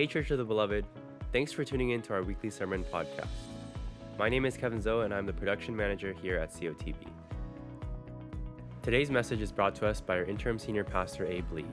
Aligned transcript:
Hey, 0.00 0.06
Church 0.06 0.30
of 0.30 0.38
the 0.38 0.44
Beloved. 0.46 0.86
Thanks 1.30 1.52
for 1.52 1.62
tuning 1.62 1.90
in 1.90 2.00
to 2.00 2.14
our 2.14 2.22
weekly 2.22 2.48
sermon 2.48 2.86
podcast. 2.90 3.28
My 4.18 4.30
name 4.30 4.46
is 4.46 4.56
Kevin 4.56 4.80
Zoe, 4.80 5.04
and 5.04 5.12
I'm 5.12 5.26
the 5.26 5.32
production 5.34 5.76
manager 5.76 6.14
here 6.22 6.38
at 6.38 6.50
COTB. 6.54 6.94
Today's 8.80 9.10
message 9.10 9.42
is 9.42 9.52
brought 9.52 9.74
to 9.74 9.86
us 9.86 10.00
by 10.00 10.16
our 10.16 10.24
interim 10.24 10.58
senior 10.58 10.84
pastor, 10.84 11.26
Abe 11.26 11.52
Lee. 11.52 11.66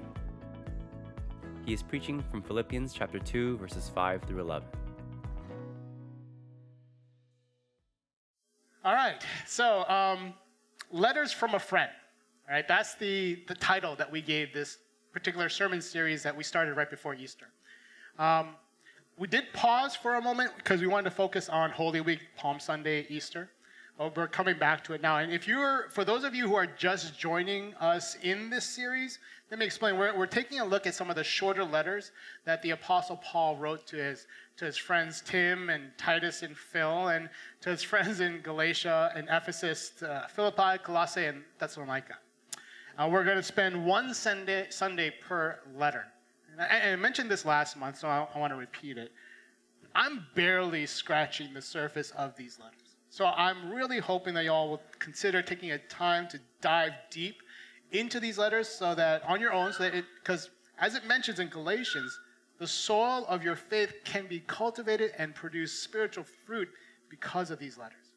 He 1.65 1.71
is 1.71 1.81
preaching 1.81 2.21
from 2.29 2.41
Philippians 2.41 2.91
chapter 2.91 3.17
2, 3.17 3.59
verses 3.59 3.89
5 3.95 4.23
through 4.23 4.41
11. 4.41 4.67
All 8.83 8.93
right, 8.93 9.23
so 9.45 9.87
um, 9.87 10.33
letters 10.91 11.31
from 11.31 11.55
a 11.55 11.59
friend. 11.59 11.91
All 12.49 12.55
right, 12.55 12.67
that's 12.67 12.95
the, 12.95 13.41
the 13.47 13.55
title 13.55 13.95
that 13.95 14.11
we 14.11 14.21
gave 14.21 14.53
this 14.53 14.79
particular 15.13 15.47
sermon 15.47 15.79
series 15.79 16.23
that 16.23 16.35
we 16.35 16.43
started 16.43 16.75
right 16.75 16.89
before 16.89 17.15
Easter. 17.15 17.47
Um, 18.19 18.49
we 19.17 19.27
did 19.27 19.51
pause 19.53 19.95
for 19.95 20.15
a 20.15 20.21
moment 20.21 20.51
because 20.57 20.81
we 20.81 20.87
wanted 20.87 21.09
to 21.09 21.15
focus 21.15 21.49
on 21.49 21.71
Holy 21.71 22.01
Week, 22.01 22.19
Palm 22.35 22.59
Sunday, 22.59 23.05
Easter. 23.09 23.49
But 23.97 24.15
we're 24.15 24.27
coming 24.27 24.59
back 24.59 24.83
to 24.85 24.93
it 24.93 25.01
now. 25.01 25.17
And 25.17 25.33
if 25.33 25.47
you're, 25.47 25.87
for 25.89 26.05
those 26.05 26.23
of 26.23 26.35
you 26.35 26.47
who 26.47 26.53
are 26.53 26.67
just 26.67 27.17
joining 27.17 27.73
us 27.75 28.15
in 28.21 28.51
this 28.51 28.63
series, 28.63 29.17
let 29.49 29.59
me 29.59 29.65
explain. 29.65 29.97
We're, 29.97 30.15
we're 30.15 30.27
taking 30.27 30.59
a 30.59 30.65
look 30.65 30.85
at 30.85 30.93
some 30.93 31.09
of 31.09 31.15
the 31.15 31.23
shorter 31.23 31.63
letters 31.63 32.11
that 32.45 32.61
the 32.61 32.71
Apostle 32.71 33.17
Paul 33.23 33.57
wrote 33.57 33.87
to 33.87 33.95
his, 33.95 34.27
to 34.57 34.65
his 34.65 34.77
friends 34.77 35.23
Tim 35.25 35.71
and 35.71 35.85
Titus 35.97 36.43
and 36.43 36.55
Phil, 36.55 37.07
and 37.07 37.27
to 37.61 37.71
his 37.71 37.81
friends 37.91 38.19
in 38.19 38.41
Galatia 38.41 39.11
and 39.15 39.27
Ephesus, 39.31 40.03
uh, 40.03 40.27
Philippi, 40.27 40.77
Colossae, 40.83 41.25
and 41.25 41.41
Thessalonica. 41.57 42.17
Uh, 42.99 43.09
we're 43.11 43.23
going 43.23 43.37
to 43.37 43.43
spend 43.43 43.83
one 43.83 44.13
Sunday, 44.13 44.67
Sunday 44.69 45.11
per 45.27 45.59
letter. 45.75 46.05
I, 46.59 46.91
I 46.91 46.95
mentioned 46.95 47.29
this 47.29 47.45
last 47.45 47.77
month, 47.77 47.97
so 47.97 48.07
I, 48.07 48.27
I 48.33 48.39
want 48.39 48.51
to 48.51 48.57
repeat 48.57 48.97
it. 48.97 49.11
I'm 49.95 50.25
barely 50.35 50.85
scratching 50.85 51.53
the 51.53 51.61
surface 51.61 52.11
of 52.11 52.35
these 52.35 52.59
letters. 52.59 52.95
So 53.09 53.25
I'm 53.25 53.71
really 53.71 53.99
hoping 53.99 54.33
that 54.35 54.45
y'all 54.45 54.69
will 54.69 54.81
consider 54.99 55.41
taking 55.41 55.71
a 55.71 55.77
time 55.77 56.27
to 56.29 56.39
dive 56.61 56.91
deep 57.09 57.41
into 57.91 58.19
these 58.19 58.37
letters 58.37 58.67
so 58.67 58.93
that 58.95 59.23
on 59.27 59.39
your 59.39 59.53
own, 59.53 59.73
so 59.73 59.83
that 59.83 59.95
it, 59.95 60.05
because 60.21 60.49
as 60.77 60.95
it 60.95 61.05
mentions 61.05 61.39
in 61.39 61.47
Galatians, 61.47 62.19
the 62.59 62.67
soil 62.67 63.25
of 63.27 63.43
your 63.43 63.55
faith 63.55 63.93
can 64.03 64.27
be 64.27 64.39
cultivated 64.41 65.11
and 65.17 65.33
produce 65.33 65.71
spiritual 65.71 66.25
fruit 66.45 66.67
because 67.09 67.49
of 67.49 67.59
these 67.59 67.77
letters. 67.77 68.11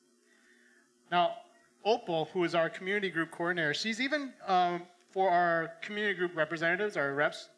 Now, 1.11 1.35
Opal, 1.85 2.29
who 2.33 2.45
is 2.45 2.55
our 2.55 2.69
community 2.69 3.11
group 3.11 3.31
coordinator, 3.31 3.73
she's 3.73 4.01
even 4.01 4.33
um, 4.47 4.83
for 5.13 5.31
our 5.31 5.73
community 5.83 6.15
group 6.15 6.37
representatives, 6.37 6.97
our 6.97 7.15
reps, 7.15 7.49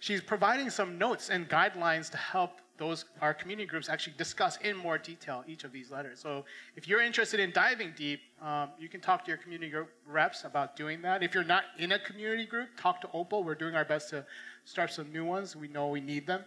she's 0.00 0.20
providing 0.20 0.70
some 0.70 0.98
notes 0.98 1.30
and 1.30 1.48
guidelines 1.48 2.10
to 2.10 2.16
help 2.16 2.60
those 2.76 3.04
our 3.20 3.32
community 3.32 3.66
groups 3.66 3.88
actually 3.88 4.14
discuss 4.16 4.56
in 4.58 4.76
more 4.76 4.98
detail 4.98 5.44
each 5.46 5.62
of 5.62 5.72
these 5.72 5.90
letters. 5.90 6.18
So 6.18 6.44
if 6.74 6.88
you're 6.88 7.00
interested 7.00 7.38
in 7.38 7.52
diving 7.52 7.92
deep, 7.96 8.20
um, 8.42 8.70
you 8.78 8.88
can 8.88 9.00
talk 9.00 9.24
to 9.24 9.28
your 9.28 9.38
community 9.38 9.70
group 9.70 9.90
reps 10.06 10.44
about 10.44 10.74
doing 10.74 11.00
that. 11.02 11.22
If 11.22 11.34
you're 11.34 11.44
not 11.44 11.64
in 11.78 11.92
a 11.92 11.98
community 12.00 12.46
group, 12.46 12.70
talk 12.76 13.00
to 13.02 13.08
Opal. 13.12 13.44
We're 13.44 13.54
doing 13.54 13.76
our 13.76 13.84
best 13.84 14.10
to 14.10 14.26
start 14.64 14.92
some 14.92 15.12
new 15.12 15.24
ones. 15.24 15.54
We 15.54 15.68
know 15.68 15.88
we 15.88 16.00
need 16.00 16.26
them. 16.26 16.44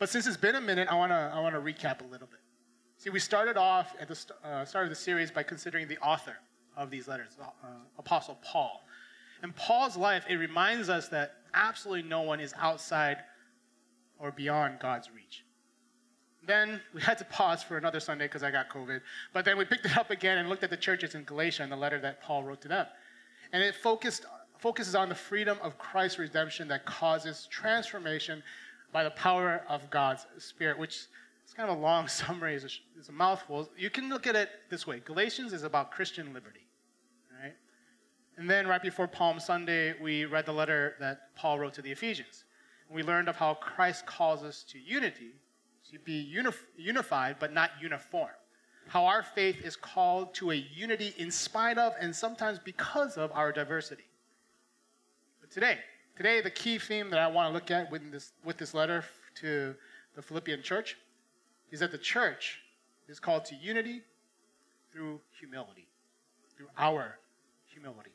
But 0.00 0.08
since 0.08 0.26
it's 0.26 0.36
been 0.36 0.56
a 0.56 0.60
minute, 0.60 0.88
I 0.90 0.94
want 0.94 1.12
to 1.12 1.30
I 1.32 1.38
want 1.40 1.54
to 1.54 1.60
recap 1.60 2.00
a 2.00 2.10
little 2.10 2.26
bit. 2.26 2.40
See, 2.96 3.10
we 3.10 3.20
started 3.20 3.56
off 3.56 3.94
at 4.00 4.08
the 4.08 4.14
st- 4.14 4.38
uh, 4.44 4.64
start 4.64 4.84
of 4.84 4.90
the 4.90 4.96
series 4.96 5.30
by 5.30 5.42
considering 5.42 5.86
the 5.88 5.98
author 5.98 6.36
of 6.76 6.90
these 6.90 7.06
letters, 7.06 7.36
uh, 7.40 7.68
Apostle 7.98 8.38
Paul. 8.42 8.82
And 9.42 9.54
Paul's 9.56 9.96
life, 9.96 10.24
it 10.28 10.36
reminds 10.36 10.88
us 10.88 11.08
that 11.08 11.34
absolutely 11.54 12.08
no 12.08 12.22
one 12.22 12.40
is 12.40 12.54
outside 12.58 13.18
or 14.18 14.30
beyond 14.30 14.78
God's 14.80 15.10
reach. 15.10 15.44
Then 16.46 16.80
we 16.94 17.00
had 17.00 17.18
to 17.18 17.24
pause 17.24 17.62
for 17.62 17.76
another 17.76 18.00
Sunday 18.00 18.26
because 18.26 18.42
I 18.42 18.50
got 18.50 18.68
COVID. 18.70 19.00
But 19.32 19.44
then 19.44 19.58
we 19.58 19.64
picked 19.64 19.86
it 19.86 19.96
up 19.96 20.10
again 20.10 20.38
and 20.38 20.48
looked 20.48 20.64
at 20.64 20.70
the 20.70 20.76
churches 20.76 21.14
in 21.14 21.24
Galatia 21.24 21.62
and 21.62 21.72
the 21.72 21.76
letter 21.76 22.00
that 22.00 22.22
Paul 22.22 22.44
wrote 22.44 22.60
to 22.62 22.68
them. 22.68 22.86
And 23.52 23.62
it 23.62 23.74
focused, 23.74 24.26
focuses 24.58 24.94
on 24.94 25.08
the 25.08 25.14
freedom 25.14 25.58
of 25.62 25.78
Christ's 25.78 26.18
redemption 26.18 26.68
that 26.68 26.86
causes 26.86 27.46
transformation 27.50 28.42
by 28.92 29.04
the 29.04 29.10
power 29.10 29.62
of 29.68 29.88
God's 29.90 30.26
Spirit, 30.38 30.78
which 30.78 30.96
is 31.46 31.54
kind 31.54 31.70
of 31.70 31.78
a 31.78 31.80
long 31.80 32.08
summary, 32.20 32.54
it's 32.54 32.64
a, 32.64 32.68
it's 32.98 33.08
a 33.08 33.12
mouthful. 33.12 33.68
You 33.76 33.90
can 33.90 34.08
look 34.08 34.26
at 34.26 34.36
it 34.36 34.50
this 34.70 34.86
way 34.86 35.00
Galatians 35.00 35.52
is 35.52 35.62
about 35.62 35.90
Christian 35.90 36.32
liberty. 36.32 36.66
And 38.40 38.48
then 38.48 38.66
right 38.66 38.80
before 38.80 39.06
Palm 39.06 39.38
Sunday, 39.38 39.94
we 40.00 40.24
read 40.24 40.46
the 40.46 40.52
letter 40.52 40.94
that 40.98 41.36
Paul 41.36 41.58
wrote 41.58 41.74
to 41.74 41.82
the 41.82 41.92
Ephesians 41.92 42.44
we 42.88 43.02
learned 43.02 43.28
of 43.28 43.36
how 43.36 43.52
Christ 43.54 44.06
calls 44.06 44.42
us 44.42 44.64
to 44.70 44.78
unity, 44.78 45.34
to 45.92 45.98
be 45.98 46.34
unif- 46.34 46.66
unified 46.74 47.36
but 47.38 47.52
not 47.52 47.70
uniform. 47.80 48.30
How 48.88 49.04
our 49.04 49.22
faith 49.22 49.62
is 49.62 49.76
called 49.76 50.32
to 50.36 50.52
a 50.52 50.54
unity 50.54 51.14
in 51.18 51.30
spite 51.30 51.76
of 51.76 51.92
and 52.00 52.16
sometimes 52.16 52.58
because 52.58 53.18
of 53.18 53.30
our 53.32 53.52
diversity. 53.52 54.08
But 55.42 55.50
today, 55.50 55.78
today 56.16 56.40
the 56.40 56.50
key 56.50 56.78
theme 56.78 57.10
that 57.10 57.20
I 57.20 57.26
want 57.26 57.50
to 57.50 57.52
look 57.52 57.70
at 57.70 57.90
with 57.92 58.10
this, 58.10 58.32
with 58.42 58.56
this 58.56 58.72
letter 58.72 59.04
to 59.42 59.74
the 60.16 60.22
Philippian 60.22 60.62
church 60.62 60.96
is 61.70 61.80
that 61.80 61.92
the 61.92 61.98
church 61.98 62.58
is 63.06 63.20
called 63.20 63.44
to 63.44 63.54
unity 63.54 64.00
through 64.90 65.20
humility, 65.38 65.88
through 66.56 66.68
our 66.78 67.18
humility. 67.66 68.12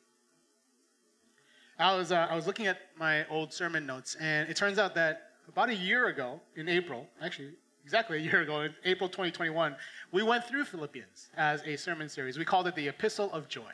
I 1.78 1.94
was, 1.94 2.10
uh, 2.10 2.26
I 2.30 2.34
was 2.34 2.46
looking 2.46 2.66
at 2.66 2.78
my 2.98 3.26
old 3.28 3.52
sermon 3.52 3.84
notes, 3.84 4.16
and 4.18 4.48
it 4.48 4.56
turns 4.56 4.78
out 4.78 4.94
that 4.94 5.32
about 5.48 5.68
a 5.68 5.74
year 5.74 6.06
ago, 6.06 6.40
in 6.56 6.68
April, 6.68 7.06
actually, 7.20 7.50
exactly 7.84 8.18
a 8.18 8.20
year 8.20 8.40
ago, 8.40 8.62
in 8.62 8.74
April 8.84 9.08
2021, 9.08 9.76
we 10.10 10.22
went 10.22 10.44
through 10.44 10.64
Philippians 10.64 11.28
as 11.36 11.62
a 11.64 11.76
sermon 11.76 12.08
series. 12.08 12.38
We 12.38 12.44
called 12.44 12.66
it 12.66 12.74
the 12.74 12.88
Epistle 12.88 13.30
of 13.32 13.48
Joy. 13.48 13.70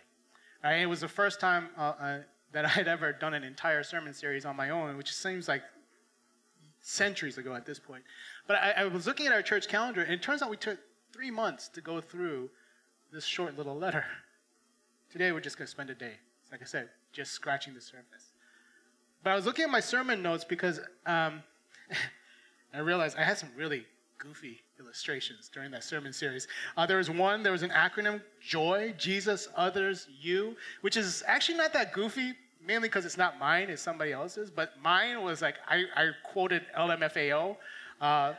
Right? 0.65 0.81
It 0.83 0.87
was 0.87 1.01
the 1.01 1.09
first 1.09 1.39
time 1.39 1.69
uh, 1.79 1.81
uh, 1.81 2.19
that 2.53 2.65
I 2.65 2.69
had 2.69 2.89
ever 2.89 3.13
done 3.13 3.35
an 3.35 3.45
entire 3.45 3.85
sermon 3.85 4.13
series 4.13 4.45
on 4.45 4.57
my 4.57 4.71
own, 4.71 4.97
which 4.97 5.13
seems 5.15 5.47
like 5.47 5.63
centuries 6.81 7.39
ago 7.39 7.55
at 7.55 7.65
this 7.65 7.79
point. 7.79 8.03
But 8.49 8.57
I, 8.57 8.73
I 8.79 8.85
was 8.87 9.07
looking 9.07 9.27
at 9.27 9.33
our 9.33 9.43
church 9.43 9.69
calendar, 9.69 10.03
and 10.03 10.13
it 10.13 10.23
turns 10.23 10.43
out 10.43 10.51
we 10.51 10.57
took 10.57 10.79
three 11.13 11.31
months 11.31 11.69
to 11.69 11.81
go 11.81 12.01
through 12.01 12.51
this 13.13 13.25
short 13.25 13.57
little 13.57 13.77
letter. 13.77 14.05
Today, 15.11 15.31
we're 15.31 15.41
just 15.41 15.57
going 15.57 15.67
to 15.67 15.71
spend 15.71 15.91
a 15.91 15.95
day. 15.95 16.15
Like 16.53 16.63
I 16.63 16.67
said, 16.67 16.91
just 17.13 17.33
scratching 17.33 17.75
the 17.75 17.81
surface. 17.81 18.33
But 19.25 19.31
I 19.31 19.35
was 19.35 19.47
looking 19.47 19.65
at 19.65 19.71
my 19.71 19.81
sermon 19.81 20.23
notes 20.23 20.45
because 20.45 20.79
um, 21.07 21.43
I 22.75 22.79
realized 22.79 23.17
I 23.17 23.25
had 23.25 23.39
some 23.39 23.49
really 23.57 23.87
goofy 24.19 24.61
illustrations 24.79 25.51
during 25.53 25.71
that 25.71 25.83
sermon 25.83 26.13
series. 26.13 26.47
Uh, 26.77 26.87
there 26.87 26.99
was 26.99 27.11
one, 27.11 27.43
there 27.43 27.53
was 27.53 27.63
an 27.63 27.71
acronym, 27.71 28.21
JOY, 28.41 28.95
Jesus, 28.99 29.49
Others, 29.57 30.09
You, 30.21 30.57
which 30.83 30.97
is 30.97 31.25
actually 31.27 31.59
not 31.59 31.73
that 31.73 31.93
goofy, 31.93 32.35
mainly 32.65 32.89
because 32.89 33.05
it's 33.05 33.19
not 33.19 33.39
mine, 33.39 33.71
it's 33.71 33.83
somebody 33.83 34.13
else's. 34.13 34.51
But 34.51 34.81
mine 34.81 35.23
was 35.23 35.43
like, 35.43 35.57
I, 35.67 35.85
I 35.97 36.11
quoted 36.23 36.63
LMFAO. 36.77 37.57
Uh, 38.01 38.35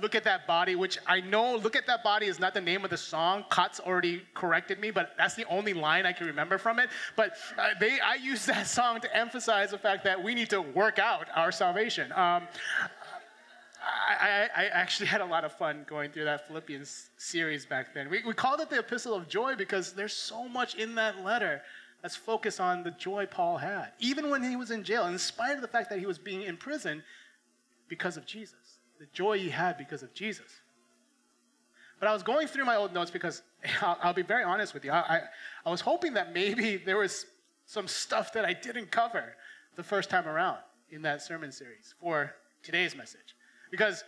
Look 0.00 0.14
at 0.14 0.24
That 0.24 0.46
Body, 0.46 0.74
which 0.74 0.98
I 1.06 1.20
know 1.20 1.56
Look 1.56 1.76
at 1.76 1.86
That 1.86 2.02
Body 2.02 2.26
is 2.26 2.40
not 2.40 2.54
the 2.54 2.60
name 2.60 2.84
of 2.84 2.90
the 2.90 2.96
song. 2.96 3.44
Kotz 3.50 3.80
already 3.80 4.22
corrected 4.34 4.80
me, 4.80 4.90
but 4.90 5.12
that's 5.18 5.34
the 5.34 5.44
only 5.46 5.74
line 5.74 6.06
I 6.06 6.12
can 6.12 6.26
remember 6.26 6.58
from 6.58 6.78
it. 6.78 6.88
But 7.16 7.36
uh, 7.58 7.70
they, 7.78 8.00
I 8.00 8.14
use 8.14 8.46
that 8.46 8.66
song 8.66 9.00
to 9.00 9.16
emphasize 9.16 9.70
the 9.70 9.78
fact 9.78 10.04
that 10.04 10.22
we 10.22 10.34
need 10.34 10.50
to 10.50 10.62
work 10.62 10.98
out 10.98 11.26
our 11.34 11.52
salvation. 11.52 12.10
Um, 12.12 12.48
I, 13.84 14.48
I, 14.54 14.62
I, 14.62 14.64
actually 14.66 15.06
had 15.06 15.20
a 15.20 15.24
lot 15.24 15.44
of 15.44 15.52
fun 15.52 15.84
going 15.88 16.12
through 16.12 16.24
that 16.24 16.46
Philippians 16.46 17.10
series 17.16 17.66
back 17.66 17.92
then. 17.92 18.08
We, 18.08 18.22
we 18.24 18.32
called 18.32 18.60
it 18.60 18.70
the 18.70 18.78
Epistle 18.78 19.12
of 19.12 19.28
Joy 19.28 19.56
because 19.56 19.92
there's 19.92 20.12
so 20.12 20.48
much 20.48 20.76
in 20.76 20.94
that 20.94 21.24
letter 21.24 21.62
that's 22.00 22.14
focused 22.14 22.60
on 22.60 22.84
the 22.84 22.92
joy 22.92 23.26
Paul 23.26 23.58
had, 23.58 23.88
even 23.98 24.30
when 24.30 24.42
he 24.42 24.54
was 24.54 24.70
in 24.70 24.84
jail, 24.84 25.06
in 25.06 25.18
spite 25.18 25.56
of 25.56 25.62
the 25.62 25.68
fact 25.68 25.90
that 25.90 25.98
he 25.98 26.06
was 26.06 26.18
being 26.18 26.42
in 26.42 26.56
prison 26.56 27.02
because 27.88 28.16
of 28.16 28.24
Jesus 28.24 28.71
the 29.02 29.08
joy 29.12 29.36
he 29.36 29.50
had 29.50 29.76
because 29.76 30.04
of 30.04 30.14
Jesus. 30.14 30.46
But 31.98 32.08
I 32.08 32.12
was 32.12 32.22
going 32.22 32.46
through 32.46 32.66
my 32.66 32.76
old 32.76 32.94
notes 32.94 33.10
because 33.10 33.42
I'll, 33.82 33.98
I'll 34.00 34.14
be 34.14 34.22
very 34.22 34.44
honest 34.44 34.74
with 34.74 34.84
you. 34.84 34.92
I, 34.92 35.00
I, 35.00 35.20
I 35.66 35.70
was 35.70 35.80
hoping 35.80 36.14
that 36.14 36.32
maybe 36.32 36.76
there 36.86 36.98
was 36.98 37.26
some 37.66 37.88
stuff 37.88 38.32
that 38.34 38.44
I 38.44 38.52
didn't 38.52 38.92
cover 38.92 39.34
the 39.74 39.82
first 39.82 40.08
time 40.08 40.28
around 40.28 40.58
in 40.90 41.02
that 41.02 41.20
sermon 41.20 41.50
series 41.50 41.94
for 42.00 42.32
today's 42.62 42.94
message. 42.94 43.34
Because, 43.72 44.04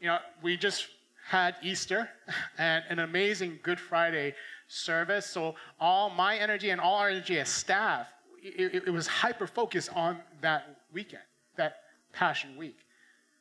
you 0.00 0.08
know, 0.08 0.18
we 0.42 0.56
just 0.56 0.88
had 1.24 1.54
Easter 1.62 2.08
and 2.58 2.84
an 2.88 2.98
amazing 2.98 3.60
Good 3.62 3.78
Friday 3.78 4.34
service. 4.66 5.26
So 5.26 5.54
all 5.78 6.10
my 6.10 6.36
energy 6.36 6.70
and 6.70 6.80
all 6.80 6.96
our 6.96 7.10
energy 7.10 7.38
as 7.38 7.48
staff, 7.48 8.08
it, 8.42 8.74
it, 8.74 8.82
it 8.88 8.90
was 8.90 9.06
hyper 9.06 9.46
focused 9.46 9.94
on 9.94 10.18
that 10.40 10.80
weekend, 10.92 11.22
that 11.56 11.76
Passion 12.12 12.56
Week. 12.56 12.85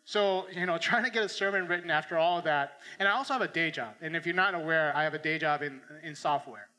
So, 0.05 0.45
you 0.53 0.65
know, 0.65 0.77
trying 0.81 1.03
to 1.03 1.09
get 1.09 1.23
a 1.23 1.29
sermon 1.29 1.67
written 1.67 1.91
after 1.91 2.17
all 2.17 2.37
of 2.37 2.45
that. 2.45 2.79
And 2.99 3.07
I 3.07 3.11
also 3.11 3.33
have 3.33 3.41
a 3.41 3.47
day 3.47 3.71
job. 3.71 3.95
And 4.01 4.15
if 4.15 4.25
you're 4.25 4.35
not 4.35 4.53
aware, 4.53 4.95
I 4.95 5.03
have 5.03 5.13
a 5.13 5.19
day 5.19 5.37
job 5.37 5.61
in, 5.61 5.81
in 6.03 6.15
software. 6.15 6.69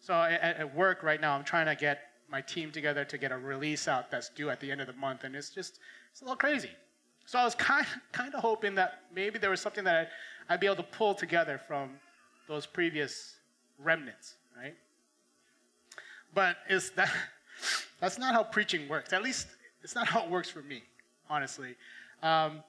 So 0.00 0.14
at, 0.14 0.58
at 0.58 0.74
work 0.74 1.02
right 1.02 1.20
now, 1.20 1.34
I'm 1.34 1.44
trying 1.44 1.66
to 1.66 1.74
get 1.74 2.00
my 2.30 2.42
team 2.42 2.70
together 2.70 3.04
to 3.04 3.18
get 3.18 3.32
a 3.32 3.38
release 3.38 3.88
out 3.88 4.10
that's 4.10 4.28
due 4.28 4.50
at 4.50 4.60
the 4.60 4.70
end 4.70 4.80
of 4.80 4.86
the 4.86 4.92
month. 4.92 5.24
And 5.24 5.34
it's 5.34 5.50
just, 5.50 5.80
it's 6.12 6.20
a 6.20 6.24
little 6.24 6.36
crazy. 6.36 6.70
So 7.26 7.38
I 7.38 7.44
was 7.44 7.54
kind, 7.70 7.86
kind 8.12 8.34
of 8.34 8.40
hoping 8.40 8.74
that 8.76 9.00
maybe 9.14 9.38
there 9.38 9.50
was 9.50 9.60
something 9.60 9.84
that 9.84 9.96
I'd, 9.96 10.08
I'd 10.54 10.60
be 10.60 10.66
able 10.66 10.76
to 10.76 10.82
pull 10.82 11.14
together 11.14 11.58
from 11.58 11.90
those 12.46 12.66
previous 12.66 13.36
remnants, 13.78 14.34
right? 14.56 14.74
But 16.34 16.58
it's 16.68 16.90
that, 16.90 17.10
that's 18.00 18.18
not 18.18 18.34
how 18.34 18.42
preaching 18.42 18.88
works. 18.88 19.12
At 19.14 19.22
least 19.22 19.46
it's 19.82 19.94
not 19.94 20.06
how 20.06 20.24
it 20.24 20.30
works 20.30 20.50
for 20.50 20.62
me, 20.62 20.82
honestly. 21.30 21.76
Um, 22.22 22.62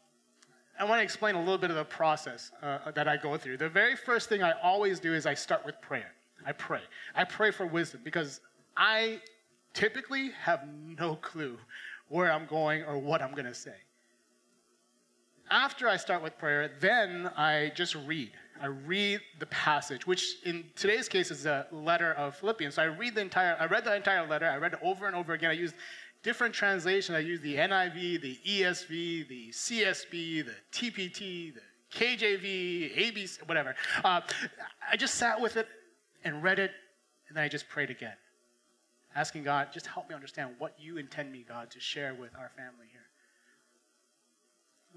I 0.78 0.84
want 0.84 1.00
to 1.00 1.04
explain 1.04 1.36
a 1.36 1.40
little 1.40 1.58
bit 1.58 1.70
of 1.70 1.78
the 1.78 1.86
process 1.86 2.52
uh, 2.62 2.92
that 2.92 3.08
I 3.08 3.16
go 3.16 3.38
through. 3.38 3.58
The 3.58 3.70
very 3.70 3.96
first 3.96 4.28
thing 4.28 4.44
I 4.44 4.54
always 4.62 5.00
do 5.00 5.14
is 5.14 5.26
I 5.26 5.34
start 5.34 5.66
with 5.66 5.80
prayer. 5.82 6.12
I 6.46 6.52
pray. 6.52 6.82
I 7.16 7.24
pray 7.24 7.52
for 7.52 7.66
wisdom 7.66 8.02
because 8.04 8.42
I 8.76 9.22
typically 9.74 10.32
have 10.42 10.68
no 11.00 11.16
clue 11.16 11.58
where 12.10 12.32
I'm 12.32 12.46
going 12.46 12.84
or 12.84 12.98
what 12.98 13.22
I'm 13.22 13.32
going 13.32 13.46
to 13.46 13.54
say. 13.54 13.76
After 15.50 15.88
I 15.88 15.96
start 15.98 16.22
with 16.22 16.38
prayer, 16.38 16.72
then 16.80 17.32
I 17.38 17.72
just 17.76 17.96
read. 17.96 18.32
I 18.62 18.68
read 18.68 19.22
the 19.40 19.46
passage, 19.48 20.08
which 20.08 20.38
in 20.46 20.66
today's 20.76 21.08
case 21.08 21.30
is 21.30 21.46
a 21.46 21.68
letter 21.72 22.14
of 22.14 22.36
Philippians. 22.36 22.76
So 22.76 22.84
I 22.84 22.86
read 22.86 23.16
the 23.16 23.22
entire, 23.22 23.56
I 23.60 23.66
read 23.66 23.86
the 23.86 23.96
entire 23.96 24.26
letter. 24.28 24.50
I 24.50 24.58
read 24.58 24.74
it 24.74 24.80
over 24.82 25.08
and 25.08 25.16
over 25.16 25.34
again. 25.34 25.52
I 25.52 25.54
used 25.54 25.76
different 26.26 26.56
translations. 26.56 27.16
I 27.16 27.20
use 27.20 27.40
the 27.42 27.56
NIV, 27.56 28.20
the 28.20 28.40
ESV, 28.48 29.28
the 29.28 29.50
CSB, 29.52 30.44
the 30.44 30.56
TPT, 30.72 31.54
the 31.54 31.62
KJV, 31.94 32.98
ABC, 32.98 33.48
whatever. 33.48 33.76
Uh, 34.04 34.22
I 34.92 34.98
just 34.98 35.16
sat 35.16 35.40
with 35.40 35.56
it 35.56 35.68
and 36.24 36.42
read 36.42 36.58
it, 36.58 36.72
and 37.28 37.38
then 37.38 37.44
I 37.44 37.48
just 37.48 37.70
prayed 37.70 37.92
again, 37.92 38.16
asking 39.16 39.44
God, 39.44 39.68
just 39.72 39.86
help 39.86 40.10
me 40.10 40.16
understand 40.16 40.56
what 40.58 40.74
you 40.80 40.98
intend 40.98 41.32
me, 41.32 41.46
God, 41.48 41.70
to 41.70 41.80
share 41.80 42.16
with 42.16 42.32
our 42.36 42.50
family 42.58 42.88
here. 42.92 43.02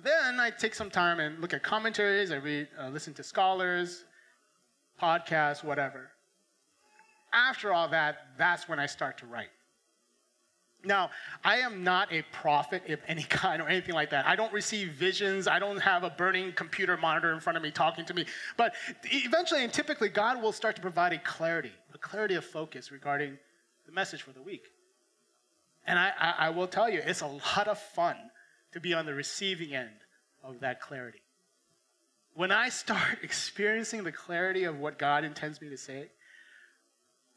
Then 0.03 0.41
I 0.41 0.49
take 0.49 0.75
some 0.75 0.91
time 0.91 1.21
and 1.21 1.41
look 1.41 1.53
at 1.53 1.63
commentaries. 1.63 2.33
I 2.33 2.37
read, 2.37 2.69
uh, 2.81 2.89
listen 2.89 3.13
to 3.15 3.23
scholars, 3.23 4.05
podcasts, 5.01 5.63
whatever. 5.63 6.11
After 7.35 7.75
all 7.75 7.89
that, 7.89 8.29
that's 8.39 8.67
when 8.67 8.79
I 8.79 8.87
start 8.87 9.19
to 9.19 9.27
write. 9.27 9.51
Now, 10.85 11.11
I 11.45 11.59
am 11.59 11.83
not 11.83 12.13
a 12.13 12.23
prophet 12.33 12.89
of 12.89 13.01
any 13.09 13.23
kind 13.29 13.61
or 13.61 13.69
anything 13.69 13.95
like 13.95 14.11
that. 14.11 14.27
I 14.27 14.37
don't 14.37 14.53
receive 14.53 14.91
visions. 14.93 15.49
I 15.49 15.59
don't 15.59 15.81
have 15.81 16.05
a 16.05 16.11
burning 16.11 16.53
computer 16.53 16.97
monitor 16.97 17.33
in 17.33 17.41
front 17.41 17.57
of 17.57 17.63
me 17.63 17.71
talking 17.71 18.05
to 18.07 18.15
me. 18.15 18.27
But 18.57 18.75
eventually 19.05 19.65
and 19.65 19.73
typically, 19.73 20.09
God 20.09 20.41
will 20.41 20.53
start 20.53 20.77
to 20.77 20.83
provide 20.83 21.13
a 21.13 21.19
clarity, 21.19 21.73
a 21.93 21.99
clarity 21.99 22.37
of 22.37 22.45
focus 22.45 22.93
regarding 22.93 23.39
the 23.87 23.93
message 23.93 24.23
for 24.23 24.33
the 24.33 24.43
week. 24.43 24.67
And 25.87 25.99
I, 25.99 26.13
I, 26.19 26.35
I 26.39 26.51
will 26.51 26.69
tell 26.69 26.89
you, 26.89 27.01
it's 27.05 27.23
a 27.23 27.27
lot 27.27 27.67
of 27.67 27.79
fun 27.79 28.17
to 28.73 28.81
be 28.81 28.95
on 28.95 29.07
the 29.07 29.15
receiving 29.15 29.75
end 29.75 29.89
of 30.45 30.61
that 30.61 30.81
clarity. 30.81 31.23
When 32.35 32.53
I 32.53 32.69
start 32.69 33.19
experiencing 33.23 34.05
the 34.05 34.13
clarity 34.13 34.65
of 34.65 34.79
what 34.79 34.99
God 34.99 35.25
intends 35.25 35.61
me 35.61 35.71
to 35.71 35.79
say, 35.79 36.11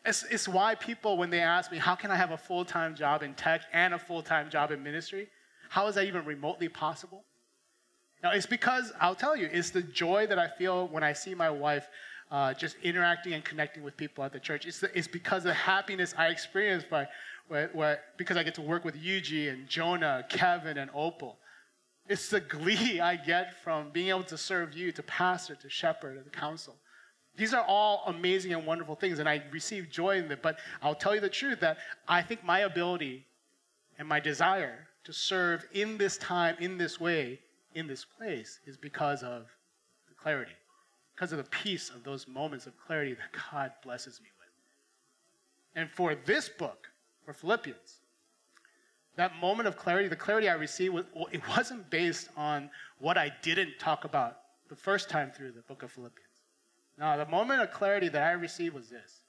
it's, 0.05 0.23
it's 0.23 0.47
why 0.47 0.75
people, 0.75 1.17
when 1.17 1.29
they 1.29 1.41
ask 1.41 1.71
me, 1.71 1.77
how 1.77 1.95
can 1.95 2.11
I 2.11 2.15
have 2.15 2.31
a 2.31 2.37
full 2.37 2.65
time 2.65 2.95
job 2.95 3.23
in 3.23 3.33
tech 3.35 3.61
and 3.71 3.93
a 3.93 3.99
full 3.99 4.23
time 4.23 4.49
job 4.49 4.71
in 4.71 4.81
ministry? 4.81 5.27
How 5.69 5.87
is 5.87 5.95
that 5.95 6.05
even 6.05 6.25
remotely 6.25 6.69
possible? 6.69 7.23
Now, 8.23 8.31
it's 8.31 8.45
because, 8.45 8.91
I'll 8.99 9.15
tell 9.15 9.35
you, 9.35 9.49
it's 9.51 9.71
the 9.71 9.81
joy 9.81 10.27
that 10.27 10.37
I 10.37 10.47
feel 10.47 10.87
when 10.87 11.03
I 11.03 11.13
see 11.13 11.33
my 11.33 11.49
wife 11.49 11.87
uh, 12.29 12.53
just 12.53 12.77
interacting 12.83 13.33
and 13.33 13.43
connecting 13.43 13.83
with 13.83 13.97
people 13.97 14.23
at 14.23 14.31
the 14.31 14.39
church. 14.39 14.65
It's, 14.65 14.79
the, 14.79 14.95
it's 14.97 15.07
because 15.07 15.43
the 15.43 15.53
happiness 15.53 16.13
I 16.17 16.27
experience 16.27 16.83
by, 16.89 17.07
because 18.17 18.37
I 18.37 18.43
get 18.43 18.55
to 18.55 18.61
work 18.61 18.85
with 18.85 18.95
Yuji 18.95 19.51
and 19.51 19.67
Jonah, 19.67 20.25
Kevin, 20.29 20.77
and 20.77 20.89
Opal. 20.93 21.37
It's 22.07 22.29
the 22.29 22.39
glee 22.57 22.99
I 22.99 23.15
get 23.15 23.61
from 23.63 23.89
being 23.91 24.09
able 24.09 24.23
to 24.25 24.37
serve 24.37 24.73
you, 24.73 24.91
to 24.93 25.03
pastor, 25.03 25.55
to 25.55 25.69
shepherd, 25.69 26.23
the 26.23 26.29
council. 26.29 26.75
These 27.37 27.53
are 27.53 27.63
all 27.65 28.03
amazing 28.07 28.53
and 28.53 28.65
wonderful 28.65 28.95
things, 28.95 29.19
and 29.19 29.27
I 29.27 29.41
receive 29.51 29.89
joy 29.89 30.17
in 30.17 30.27
them. 30.27 30.39
But 30.41 30.59
I'll 30.81 30.95
tell 30.95 31.15
you 31.15 31.21
the 31.21 31.29
truth 31.29 31.59
that 31.61 31.77
I 32.07 32.21
think 32.21 32.43
my 32.43 32.59
ability 32.59 33.25
and 33.97 34.07
my 34.07 34.19
desire 34.19 34.87
to 35.05 35.13
serve 35.13 35.65
in 35.73 35.97
this 35.97 36.17
time, 36.17 36.55
in 36.59 36.77
this 36.77 36.99
way, 36.99 37.39
in 37.73 37.87
this 37.87 38.05
place, 38.05 38.59
is 38.65 38.77
because 38.77 39.23
of 39.23 39.47
the 40.09 40.15
clarity, 40.15 40.51
because 41.15 41.31
of 41.31 41.37
the 41.37 41.49
peace 41.49 41.89
of 41.89 42.03
those 42.03 42.27
moments 42.27 42.67
of 42.67 42.73
clarity 42.85 43.13
that 43.13 43.41
God 43.51 43.71
blesses 43.83 44.19
me 44.21 44.27
with. 44.37 45.81
And 45.81 45.89
for 45.89 46.15
this 46.15 46.49
book, 46.49 46.89
for 47.25 47.33
Philippians, 47.33 48.01
that 49.15 49.35
moment 49.37 49.67
of 49.67 49.77
clarity, 49.77 50.07
the 50.07 50.15
clarity 50.15 50.49
I 50.49 50.53
received, 50.53 50.95
it 51.31 51.41
wasn't 51.49 51.89
based 51.89 52.29
on 52.35 52.69
what 52.99 53.17
I 53.17 53.31
didn't 53.41 53.79
talk 53.79 54.03
about 54.03 54.37
the 54.69 54.75
first 54.75 55.09
time 55.09 55.31
through 55.31 55.51
the 55.51 55.61
book 55.61 55.83
of 55.83 55.91
Philippians. 55.91 56.30
Now, 56.97 57.17
the 57.17 57.25
moment 57.25 57.61
of 57.61 57.71
clarity 57.71 58.09
that 58.09 58.23
I 58.23 58.31
received 58.31 58.75
was 58.75 58.89
this 58.89 59.21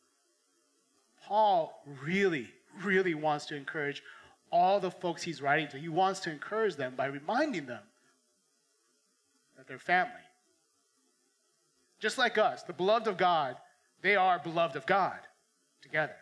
Paul 1.24 1.82
really, 2.02 2.48
really 2.82 3.14
wants 3.14 3.46
to 3.46 3.56
encourage 3.56 4.02
all 4.50 4.80
the 4.80 4.90
folks 4.90 5.22
he's 5.22 5.40
writing 5.40 5.68
to. 5.68 5.78
He 5.78 5.88
wants 5.88 6.20
to 6.20 6.30
encourage 6.30 6.76
them 6.76 6.94
by 6.94 7.06
reminding 7.06 7.66
them 7.66 7.82
that 9.56 9.66
they're 9.66 9.78
family. 9.78 10.12
Just 12.00 12.18
like 12.18 12.36
us, 12.36 12.62
the 12.64 12.72
beloved 12.72 13.06
of 13.06 13.16
God, 13.16 13.56
they 14.02 14.16
are 14.16 14.38
beloved 14.38 14.76
of 14.76 14.84
God 14.86 15.18
together. 15.80 16.16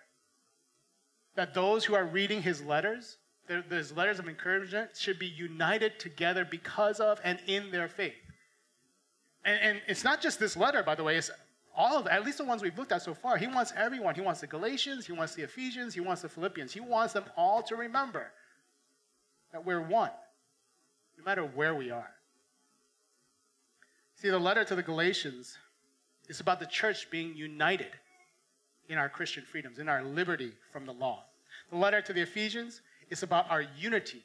That 1.34 1.54
those 1.54 1.84
who 1.84 1.94
are 1.94 2.04
reading 2.04 2.42
his 2.42 2.62
letters, 2.62 3.16
those 3.48 3.92
letters 3.92 4.18
of 4.18 4.28
encouragement, 4.28 4.90
should 4.96 5.18
be 5.18 5.26
united 5.26 5.98
together 5.98 6.44
because 6.44 7.00
of 7.00 7.18
and 7.24 7.38
in 7.46 7.70
their 7.70 7.88
faith. 7.88 8.29
And, 9.44 9.58
and 9.60 9.82
it's 9.86 10.04
not 10.04 10.20
just 10.20 10.38
this 10.38 10.56
letter, 10.56 10.82
by 10.82 10.94
the 10.94 11.04
way, 11.04 11.16
it's 11.16 11.30
all 11.76 11.98
of, 11.98 12.06
at 12.06 12.24
least 12.24 12.38
the 12.38 12.44
ones 12.44 12.62
we've 12.62 12.76
looked 12.76 12.92
at 12.92 13.02
so 13.02 13.14
far. 13.14 13.36
He 13.36 13.46
wants 13.46 13.72
everyone. 13.76 14.14
He 14.14 14.20
wants 14.20 14.40
the 14.40 14.46
Galatians, 14.46 15.06
he 15.06 15.12
wants 15.12 15.34
the 15.34 15.42
Ephesians, 15.42 15.94
he 15.94 16.00
wants 16.00 16.22
the 16.22 16.28
Philippians. 16.28 16.72
He 16.72 16.80
wants 16.80 17.12
them 17.12 17.24
all 17.36 17.62
to 17.62 17.76
remember 17.76 18.30
that 19.52 19.64
we're 19.64 19.80
one, 19.80 20.10
no 21.18 21.24
matter 21.24 21.42
where 21.42 21.74
we 21.74 21.90
are. 21.90 22.10
See, 24.16 24.28
the 24.28 24.38
letter 24.38 24.64
to 24.64 24.74
the 24.74 24.82
Galatians 24.82 25.56
is 26.28 26.40
about 26.40 26.60
the 26.60 26.66
church 26.66 27.10
being 27.10 27.34
united 27.34 27.90
in 28.88 28.98
our 28.98 29.08
Christian 29.08 29.44
freedoms, 29.44 29.78
in 29.78 29.88
our 29.88 30.02
liberty 30.02 30.52
from 30.72 30.84
the 30.84 30.92
law. 30.92 31.24
The 31.70 31.76
letter 31.76 32.02
to 32.02 32.12
the 32.12 32.20
Ephesians 32.20 32.82
is 33.08 33.22
about 33.22 33.50
our 33.50 33.64
unity 33.78 34.22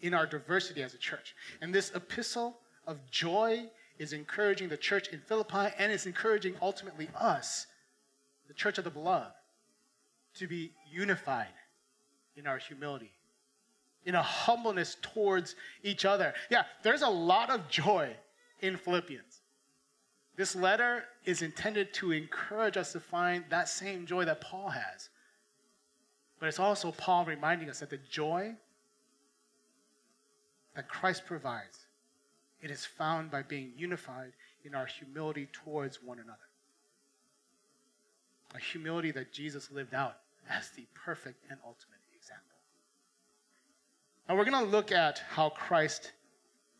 in 0.00 0.14
our 0.14 0.26
diversity 0.26 0.82
as 0.82 0.94
a 0.94 0.98
church. 0.98 1.34
And 1.60 1.74
this 1.74 1.92
epistle 1.94 2.58
of 2.86 2.98
joy 3.10 3.66
is 3.98 4.12
encouraging 4.12 4.68
the 4.68 4.76
church 4.76 5.08
in 5.08 5.20
Philippi 5.20 5.72
and 5.78 5.92
is 5.92 6.06
encouraging 6.06 6.54
ultimately 6.60 7.08
us, 7.18 7.66
the 8.48 8.54
church 8.54 8.78
of 8.78 8.84
the 8.84 8.90
beloved, 8.90 9.32
to 10.36 10.48
be 10.48 10.72
unified 10.90 11.54
in 12.36 12.46
our 12.46 12.58
humility, 12.58 13.12
in 14.04 14.14
a 14.14 14.22
humbleness 14.22 14.96
towards 15.00 15.54
each 15.82 16.04
other. 16.04 16.34
Yeah, 16.50 16.64
there's 16.82 17.02
a 17.02 17.08
lot 17.08 17.50
of 17.50 17.68
joy 17.68 18.14
in 18.60 18.76
Philippians. 18.76 19.40
This 20.36 20.56
letter 20.56 21.04
is 21.24 21.42
intended 21.42 21.94
to 21.94 22.10
encourage 22.10 22.76
us 22.76 22.92
to 22.92 23.00
find 23.00 23.44
that 23.50 23.68
same 23.68 24.04
joy 24.04 24.24
that 24.24 24.40
Paul 24.40 24.70
has. 24.70 25.08
But 26.40 26.48
it's 26.48 26.58
also 26.58 26.90
Paul 26.90 27.24
reminding 27.24 27.70
us 27.70 27.78
that 27.80 27.90
the 27.90 28.00
joy 28.10 28.54
that 30.74 30.88
Christ 30.88 31.24
provides 31.24 31.83
it 32.64 32.70
is 32.70 32.86
found 32.86 33.30
by 33.30 33.42
being 33.42 33.72
unified 33.76 34.32
in 34.64 34.74
our 34.74 34.86
humility 34.86 35.48
towards 35.52 36.02
one 36.02 36.18
another. 36.18 36.38
A 38.54 38.58
humility 38.58 39.10
that 39.10 39.34
Jesus 39.34 39.70
lived 39.70 39.92
out 39.92 40.16
as 40.48 40.70
the 40.70 40.86
perfect 40.94 41.44
and 41.50 41.58
ultimate 41.62 42.00
example. 42.16 42.56
Now 44.26 44.36
we're 44.36 44.46
going 44.46 44.64
to 44.64 44.70
look 44.70 44.92
at 44.92 45.20
how 45.28 45.50
Christ, 45.50 46.12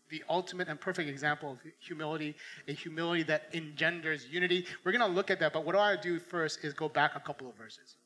the 0.08 0.24
ultimate 0.30 0.68
and 0.68 0.80
perfect 0.80 1.10
example 1.10 1.52
of 1.52 1.58
humility, 1.80 2.34
a 2.66 2.72
humility 2.72 3.22
that 3.24 3.50
engenders 3.52 4.26
unity, 4.30 4.64
we're 4.84 4.92
going 4.92 5.06
to 5.06 5.14
look 5.14 5.30
at 5.30 5.38
that. 5.40 5.52
But 5.52 5.66
what 5.66 5.76
I 5.76 5.96
do 5.96 6.18
first 6.18 6.64
is 6.64 6.72
go 6.72 6.88
back 6.88 7.12
a 7.14 7.20
couple 7.20 7.46
of 7.46 7.56
verses. 7.56 7.96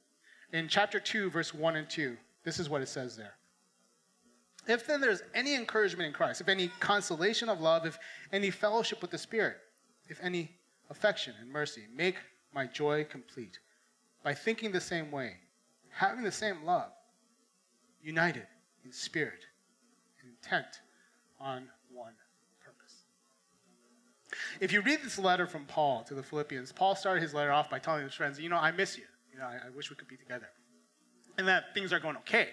In 0.53 0.67
chapter 0.67 0.99
2, 0.99 1.31
verse 1.31 1.55
1 1.55 1.77
and 1.77 1.89
2, 1.89 2.17
this 2.43 2.59
is 2.59 2.69
what 2.69 2.83
it 2.83 2.89
says 2.89 3.17
there. 3.17 3.35
If 4.69 4.87
then 4.87 5.01
there's 5.01 5.23
any 5.35 5.55
encouragement 5.55 6.07
in 6.07 6.13
Christ, 6.13 6.43
if 6.43 6.49
any 6.49 6.69
consolation 6.79 7.49
of 7.49 7.61
love, 7.61 7.87
if 7.87 7.99
any 8.33 8.51
fellowship 8.51 9.01
with 9.01 9.11
the 9.11 9.19
Spirit, 9.19 9.57
if 10.09 10.19
any 10.23 10.51
affection 10.91 11.35
and 11.41 11.51
mercy, 11.51 11.85
make 11.95 12.17
my 12.55 12.67
joy 12.67 13.05
complete 13.05 13.59
by 14.23 14.35
thinking 14.35 14.71
the 14.71 14.81
same 14.81 15.11
way, 15.11 15.37
having 15.91 16.23
the 16.23 16.31
same 16.31 16.65
love, 16.65 16.91
united 18.03 18.47
in 18.85 18.93
spirit, 18.93 19.47
intent 20.23 20.81
on 21.41 21.67
one 21.93 22.13
purpose. 22.63 22.95
If 24.61 24.73
you 24.73 24.83
read 24.83 25.01
this 25.03 25.19
letter 25.19 25.47
from 25.47 25.65
Paul 25.65 26.05
to 26.05 26.15
the 26.15 26.23
Philippians, 26.23 26.73
Paul 26.73 26.95
started 26.95 27.23
his 27.23 27.33
letter 27.33 27.53
off 27.53 27.71
by 27.71 27.79
telling 27.79 28.05
his 28.05 28.15
friends, 28.15 28.39
you 28.39 28.51
know, 28.51 28.57
I 28.57 28.71
miss 28.71 28.99
you. 28.99 29.05
You 29.33 29.39
know, 29.39 29.47
I, 29.47 29.67
I 29.67 29.71
wish 29.75 29.89
we 29.89 29.97
could 29.97 30.09
be 30.09 30.17
together. 30.17 30.49
And 31.39 31.47
that 31.49 31.75
things 31.75 31.93
are 31.93 32.01
going 32.01 32.17
okay 32.19 32.49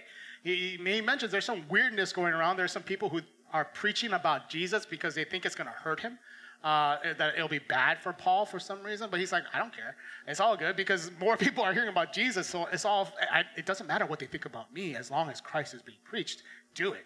he, 0.46 0.78
he 0.78 1.02
mentions 1.02 1.32
there's 1.32 1.44
some 1.44 1.66
weirdness 1.70 2.14
going 2.14 2.34
around. 2.34 2.58
There's 2.58 2.72
some 2.72 2.84
people 2.84 3.10
who 3.10 3.22
are 3.52 3.66
preaching 3.66 4.14
about 4.14 4.48
Jesus 4.48 4.86
because 4.86 5.16
they 5.16 5.24
think 5.24 5.44
it's 5.44 5.56
going 5.56 5.68
to 5.68 5.74
hurt 5.74 6.00
him. 6.00 6.20
Uh, 6.64 6.98
that 7.18 7.36
it'll 7.36 7.48
be 7.48 7.60
bad 7.60 8.00
for 8.00 8.12
Paul 8.12 8.44
for 8.46 8.60
some 8.60 8.82
reason, 8.82 9.10
but 9.12 9.20
he's 9.20 9.32
like, 9.32 9.44
I 9.54 9.60
don't 9.60 9.76
care. 9.76 9.96
It's 10.28 10.40
all 10.40 10.58
good 10.58 10.76
because 10.76 11.12
more 11.20 11.38
people 11.46 11.64
are 11.64 11.74
hearing 11.74 11.90
about 11.90 12.14
Jesus, 12.14 12.48
so 12.48 12.68
it's 12.72 12.86
all. 12.86 13.12
I, 13.32 13.44
it 13.58 13.66
doesn't 13.66 13.86
matter 13.86 14.06
what 14.06 14.20
they 14.20 14.26
think 14.26 14.46
about 14.46 14.74
me 14.74 14.96
as 14.96 15.12
long 15.12 15.30
as 15.30 15.42
Christ 15.42 15.74
is 15.74 15.82
being 15.82 16.00
preached. 16.04 16.44
Do 16.74 16.94
it. 16.94 17.06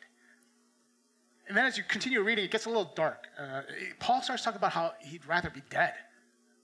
And 1.47 1.57
then 1.57 1.65
as 1.65 1.77
you 1.77 1.83
continue 1.83 2.21
reading, 2.21 2.45
it 2.45 2.51
gets 2.51 2.65
a 2.65 2.69
little 2.69 2.91
dark. 2.95 3.27
Uh, 3.37 3.61
Paul 3.99 4.21
starts 4.21 4.43
talking 4.43 4.59
about 4.59 4.71
how 4.71 4.93
he'd 5.01 5.25
rather 5.25 5.49
be 5.49 5.63
dead 5.69 5.93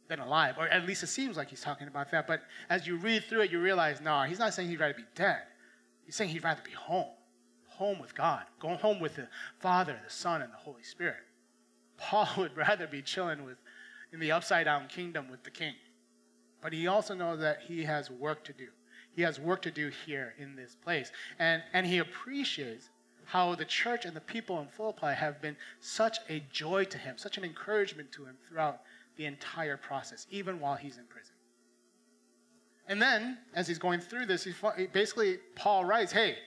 than 0.08 0.20
alive, 0.20 0.56
or 0.58 0.68
at 0.68 0.86
least 0.86 1.04
it 1.04 1.08
seems 1.08 1.38
like 1.38 1.50
he's 1.50 1.62
talking 1.62 1.88
about 1.88 2.12
that. 2.12 2.28
But 2.28 2.44
as 2.70 2.86
you 2.86 2.98
read 2.98 3.24
through 3.26 3.42
it, 3.42 3.52
you 3.52 3.60
realize, 3.60 4.00
no, 4.00 4.24
he's 4.24 4.40
not 4.40 4.54
saying 4.54 4.70
he'd 4.70 4.80
rather 4.80 4.94
be 4.94 5.06
dead. 5.16 5.42
He's 6.06 6.16
saying 6.16 6.30
he'd 6.30 6.44
rather 6.44 6.62
be 6.64 6.72
home, 6.72 7.14
home 7.68 8.00
with 8.00 8.16
God, 8.16 8.44
going 8.60 8.78
home 8.78 9.00
with 9.00 9.16
the 9.16 9.28
Father, 9.60 10.00
the 10.04 10.12
Son, 10.12 10.42
and 10.42 10.52
the 10.52 10.58
Holy 10.58 10.84
Spirit. 10.84 11.24
Paul 11.98 12.28
would 12.38 12.56
rather 12.56 12.88
be 12.88 13.02
chilling 13.02 13.44
with 13.44 13.58
in 14.14 14.20
the 14.20 14.32
upside 14.32 14.66
down 14.66 14.88
kingdom 14.88 15.30
with 15.30 15.44
the 15.44 15.52
king. 15.52 15.74
But 16.62 16.74
he 16.74 16.88
also 16.88 17.14
knows 17.14 17.40
that 17.40 17.60
he 17.68 17.84
has 17.84 18.10
work 18.10 18.44
to 18.46 18.54
do. 18.54 18.68
He 19.16 19.22
has 19.22 19.40
work 19.40 19.62
to 19.64 19.72
do 19.72 19.92
here 20.06 20.34
in 20.38 20.56
this 20.56 20.76
place. 20.76 21.12
And, 21.40 21.64
and 21.74 21.86
he 21.86 22.00
appreciates 22.00 22.90
how 23.26 23.56
the 23.56 23.66
church 23.66 24.06
and 24.06 24.16
the 24.16 24.22
people 24.22 24.60
in 24.60 24.68
Philippi 24.68 25.14
have 25.14 25.42
been 25.42 25.58
such 25.80 26.20
a 26.30 26.44
joy 26.52 26.86
to 26.86 26.98
him, 26.98 27.18
such 27.18 27.38
an 27.38 27.44
encouragement 27.44 28.12
to 28.14 28.26
him 28.26 28.36
throughout 28.48 28.82
the 29.16 29.26
entire 29.26 29.78
process, 29.78 30.28
even 30.30 30.60
while 30.60 30.76
he's 30.76 30.98
in 30.98 31.06
prison. 31.06 31.35
And 32.88 33.02
then, 33.02 33.38
as 33.54 33.68
he's 33.68 33.80
going 33.80 34.00
through 34.00 34.28
this, 34.28 34.44
he 34.44 34.54
basically, 34.94 35.40
Paul 35.56 35.86
writes, 35.86 36.12
Hey, 36.12 36.38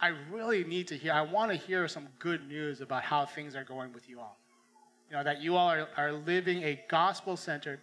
I 0.00 0.08
really 0.30 0.64
need 0.64 0.88
to 0.88 0.96
hear, 0.96 1.12
I 1.12 1.22
want 1.22 1.50
to 1.50 1.56
hear 1.56 1.86
some 1.88 2.08
good 2.18 2.46
news 2.48 2.80
about 2.80 3.02
how 3.02 3.26
things 3.26 3.54
are 3.54 3.64
going 3.64 3.92
with 3.92 4.08
you 4.08 4.20
all. 4.20 4.38
You 5.10 5.16
know, 5.16 5.24
that 5.24 5.40
you 5.40 5.56
all 5.56 5.68
are, 5.68 5.88
are 5.96 6.12
living 6.12 6.62
a 6.62 6.80
gospel 6.88 7.36
centered, 7.36 7.80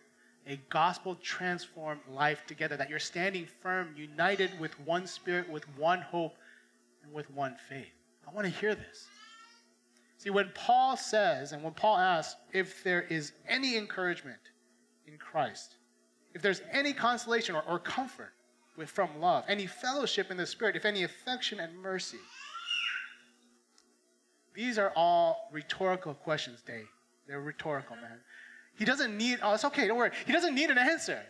a 0.47 0.59
gospel 0.69 1.15
transformed 1.15 2.01
life 2.09 2.45
together, 2.47 2.75
that 2.77 2.89
you're 2.89 2.99
standing 2.99 3.47
firm, 3.61 3.93
united 3.95 4.57
with 4.59 4.79
one 4.81 5.05
spirit, 5.05 5.49
with 5.49 5.63
one 5.77 6.01
hope, 6.01 6.35
and 7.03 7.13
with 7.13 7.29
one 7.31 7.55
faith. 7.67 7.87
I 8.27 8.33
want 8.33 8.45
to 8.45 8.53
hear 8.53 8.75
this. 8.75 9.07
See, 10.17 10.29
when 10.29 10.51
Paul 10.53 10.97
says, 10.97 11.53
and 11.53 11.63
when 11.63 11.73
Paul 11.73 11.97
asks 11.97 12.35
if 12.51 12.83
there 12.83 13.03
is 13.03 13.31
any 13.47 13.77
encouragement 13.77 14.39
in 15.07 15.17
Christ, 15.17 15.75
if 16.33 16.41
there's 16.41 16.61
any 16.71 16.93
consolation 16.93 17.55
or, 17.55 17.63
or 17.67 17.79
comfort 17.79 18.33
with, 18.77 18.89
from 18.89 19.19
love, 19.19 19.43
any 19.47 19.67
fellowship 19.67 20.31
in 20.31 20.37
the 20.37 20.45
Spirit, 20.45 20.75
if 20.75 20.85
any 20.85 21.03
affection 21.03 21.59
and 21.59 21.77
mercy, 21.77 22.19
these 24.53 24.77
are 24.77 24.91
all 24.95 25.49
rhetorical 25.51 26.13
questions, 26.13 26.61
Dave. 26.61 26.87
They're 27.27 27.41
rhetorical, 27.41 27.95
man. 27.95 28.19
He 28.77 28.85
doesn't 28.85 29.15
need, 29.17 29.39
oh, 29.41 29.53
it's 29.53 29.65
okay, 29.65 29.87
don't 29.87 29.97
worry. 29.97 30.11
He 30.25 30.33
doesn't 30.33 30.55
need 30.55 30.69
an 30.69 30.77
answer 30.77 31.21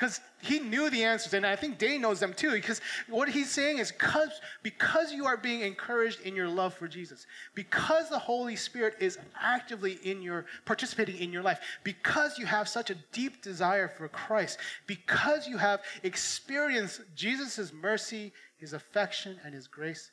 because 0.00 0.18
he 0.40 0.60
knew 0.60 0.88
the 0.88 1.04
answers, 1.04 1.34
and 1.34 1.44
I 1.44 1.56
think 1.56 1.76
Dane 1.76 2.00
knows 2.00 2.20
them 2.20 2.32
too. 2.32 2.52
Because 2.52 2.80
what 3.06 3.28
he's 3.28 3.50
saying 3.50 3.76
is, 3.76 3.92
because, 3.92 4.40
because 4.62 5.12
you 5.12 5.26
are 5.26 5.36
being 5.36 5.60
encouraged 5.60 6.22
in 6.22 6.34
your 6.34 6.48
love 6.48 6.72
for 6.72 6.88
Jesus, 6.88 7.26
because 7.54 8.08
the 8.08 8.18
Holy 8.18 8.56
Spirit 8.56 8.94
is 8.98 9.18
actively 9.38 9.98
in 10.02 10.22
your 10.22 10.46
participating 10.64 11.18
in 11.18 11.30
your 11.30 11.42
life, 11.42 11.60
because 11.84 12.38
you 12.38 12.46
have 12.46 12.66
such 12.66 12.88
a 12.88 12.94
deep 13.12 13.42
desire 13.42 13.88
for 13.88 14.08
Christ, 14.08 14.58
because 14.86 15.46
you 15.46 15.58
have 15.58 15.82
experienced 16.02 17.02
Jesus' 17.14 17.70
mercy, 17.70 18.32
His 18.56 18.72
affection, 18.72 19.38
and 19.44 19.52
His 19.52 19.66
grace, 19.66 20.12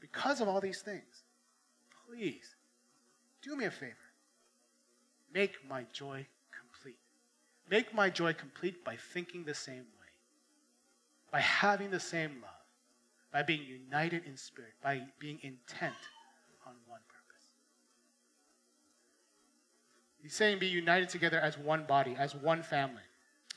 because 0.00 0.40
of 0.40 0.46
all 0.46 0.60
these 0.60 0.82
things, 0.82 1.24
please 2.06 2.54
do 3.42 3.56
me 3.56 3.64
a 3.64 3.72
favor. 3.72 3.96
Make 5.32 5.68
my 5.68 5.84
joy 5.92 6.28
Make 7.70 7.94
my 7.94 8.10
joy 8.10 8.32
complete 8.32 8.84
by 8.84 8.96
thinking 8.96 9.44
the 9.44 9.54
same 9.54 9.76
way, 9.76 10.12
by 11.32 11.40
having 11.40 11.90
the 11.90 12.00
same 12.00 12.32
love, 12.42 12.50
by 13.32 13.42
being 13.42 13.62
united 13.66 14.24
in 14.26 14.36
spirit, 14.36 14.72
by 14.82 15.02
being 15.18 15.38
intent 15.42 15.94
on 16.66 16.74
one 16.86 17.00
purpose. 17.08 17.46
He's 20.22 20.34
saying 20.34 20.58
be 20.58 20.66
united 20.66 21.08
together 21.08 21.40
as 21.40 21.58
one 21.58 21.84
body, 21.84 22.14
as 22.18 22.34
one 22.34 22.62
family. 22.62 23.02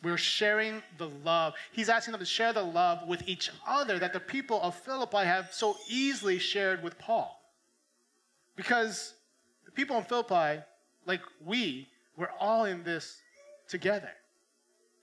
We're 0.03 0.17
sharing 0.17 0.83
the 0.97 1.09
love. 1.09 1.53
He's 1.71 1.89
asking 1.89 2.11
them 2.13 2.19
to 2.19 2.25
share 2.25 2.53
the 2.53 2.63
love 2.63 3.07
with 3.07 3.27
each 3.27 3.49
other 3.67 3.97
that 3.99 4.13
the 4.13 4.19
people 4.19 4.61
of 4.61 4.75
Philippi 4.75 5.17
have 5.17 5.51
so 5.51 5.75
easily 5.89 6.37
shared 6.37 6.83
with 6.83 6.97
Paul. 6.99 7.41
Because 8.55 9.15
the 9.65 9.71
people 9.71 9.97
in 9.97 10.03
Philippi, 10.03 10.61
like 11.05 11.21
we, 11.43 11.87
we're 12.15 12.31
all 12.39 12.65
in 12.65 12.83
this 12.83 13.17
together. 13.67 14.12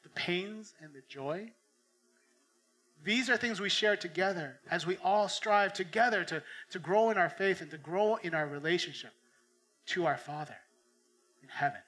The 0.03 0.09
pains 0.11 0.75
and 0.81 0.93
the 0.95 1.03
joy. 1.09 1.51
These 3.05 3.29
are 3.29 3.37
things 3.37 3.61
we 3.61 3.69
share 3.69 3.97
together 3.97 4.61
as 4.71 4.87
we 4.87 4.97
all 5.05 5.29
strive 5.29 5.73
together 5.73 6.25
to, 6.25 6.43
to 6.71 6.79
grow 6.79 7.11
in 7.11 7.19
our 7.19 7.29
faith 7.29 7.61
and 7.61 7.71
to 7.71 7.79
grow 7.79 8.17
in 8.17 8.35
our 8.35 8.47
relationship 8.47 9.13
to 9.87 10.07
our 10.07 10.17
Father 10.17 10.57
in 11.43 11.49
heaven. 11.49 11.81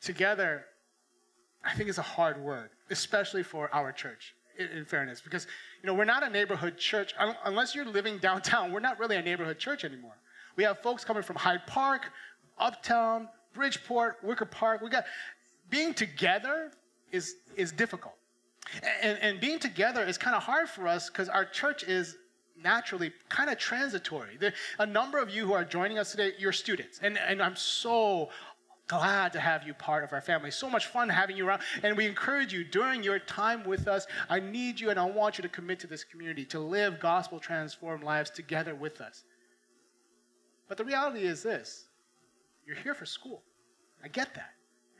Together, 0.00 0.64
I 1.64 1.74
think 1.74 1.88
is 1.88 1.98
a 1.98 2.02
hard 2.02 2.38
word, 2.38 2.70
especially 2.90 3.42
for 3.42 3.74
our 3.74 3.92
church, 3.92 4.34
in, 4.58 4.66
in, 4.68 4.84
fairness, 4.84 5.20
because 5.22 5.46
you 5.82 5.86
know 5.86 5.94
we're 5.94 6.04
not 6.04 6.22
a 6.22 6.28
neighborhood 6.28 6.76
church. 6.76 7.14
Unless 7.44 7.74
you're 7.74 7.86
living 7.86 8.18
downtown, 8.18 8.72
we're 8.72 8.80
not 8.80 8.98
really 8.98 9.16
a 9.16 9.22
neighborhood 9.22 9.58
church 9.58 9.84
anymore. 9.84 10.16
We 10.56 10.64
have 10.64 10.80
folks 10.80 11.04
coming 11.04 11.22
from 11.22 11.36
Hyde 11.36 11.66
Park, 11.66 12.10
Uptown, 12.58 13.28
Bridgeport, 13.52 14.18
Wicker 14.22 14.44
Park. 14.44 14.80
We 14.80 14.90
got 14.90 15.04
being 15.70 15.94
together 15.94 16.72
is 17.12 17.36
is 17.56 17.72
difficult, 17.72 18.14
and, 19.02 19.18
and 19.20 19.40
being 19.40 19.58
together 19.58 20.04
is 20.04 20.18
kind 20.18 20.36
of 20.36 20.42
hard 20.42 20.68
for 20.68 20.86
us 20.86 21.08
because 21.08 21.28
our 21.28 21.44
church 21.44 21.84
is 21.84 22.16
naturally 22.62 23.12
kind 23.28 23.50
of 23.50 23.58
transitory. 23.58 24.36
There, 24.38 24.52
a 24.78 24.86
number 24.86 25.18
of 25.18 25.30
you 25.30 25.46
who 25.46 25.52
are 25.52 25.64
joining 25.64 25.98
us 25.98 26.12
today, 26.12 26.32
you're 26.38 26.52
students, 26.52 27.00
and 27.02 27.18
and 27.18 27.42
I'm 27.42 27.56
so 27.56 28.30
glad 28.86 29.32
to 29.32 29.40
have 29.40 29.66
you 29.66 29.74
part 29.74 30.04
of 30.04 30.12
our 30.12 30.20
family. 30.20 30.50
So 30.50 30.68
much 30.68 30.86
fun 30.86 31.08
having 31.08 31.36
you 31.36 31.46
around. 31.48 31.62
And 31.82 31.96
we 31.96 32.06
encourage 32.06 32.52
you 32.52 32.64
during 32.64 33.02
your 33.02 33.18
time 33.18 33.64
with 33.64 33.88
us. 33.88 34.06
I 34.28 34.40
need 34.40 34.78
you 34.78 34.90
and 34.90 34.98
I 34.98 35.04
want 35.04 35.38
you 35.38 35.42
to 35.42 35.48
commit 35.48 35.80
to 35.80 35.86
this 35.86 36.04
community, 36.04 36.44
to 36.46 36.60
live 36.60 37.00
gospel 37.00 37.40
transformed 37.40 38.04
lives 38.04 38.30
together 38.30 38.74
with 38.74 39.00
us. 39.00 39.24
But 40.68 40.78
the 40.78 40.84
reality 40.84 41.20
is 41.20 41.42
this 41.42 41.86
you're 42.66 42.76
here 42.76 42.94
for 42.94 43.06
school. 43.06 43.42
I 44.02 44.08
get 44.08 44.34
that. 44.34 44.50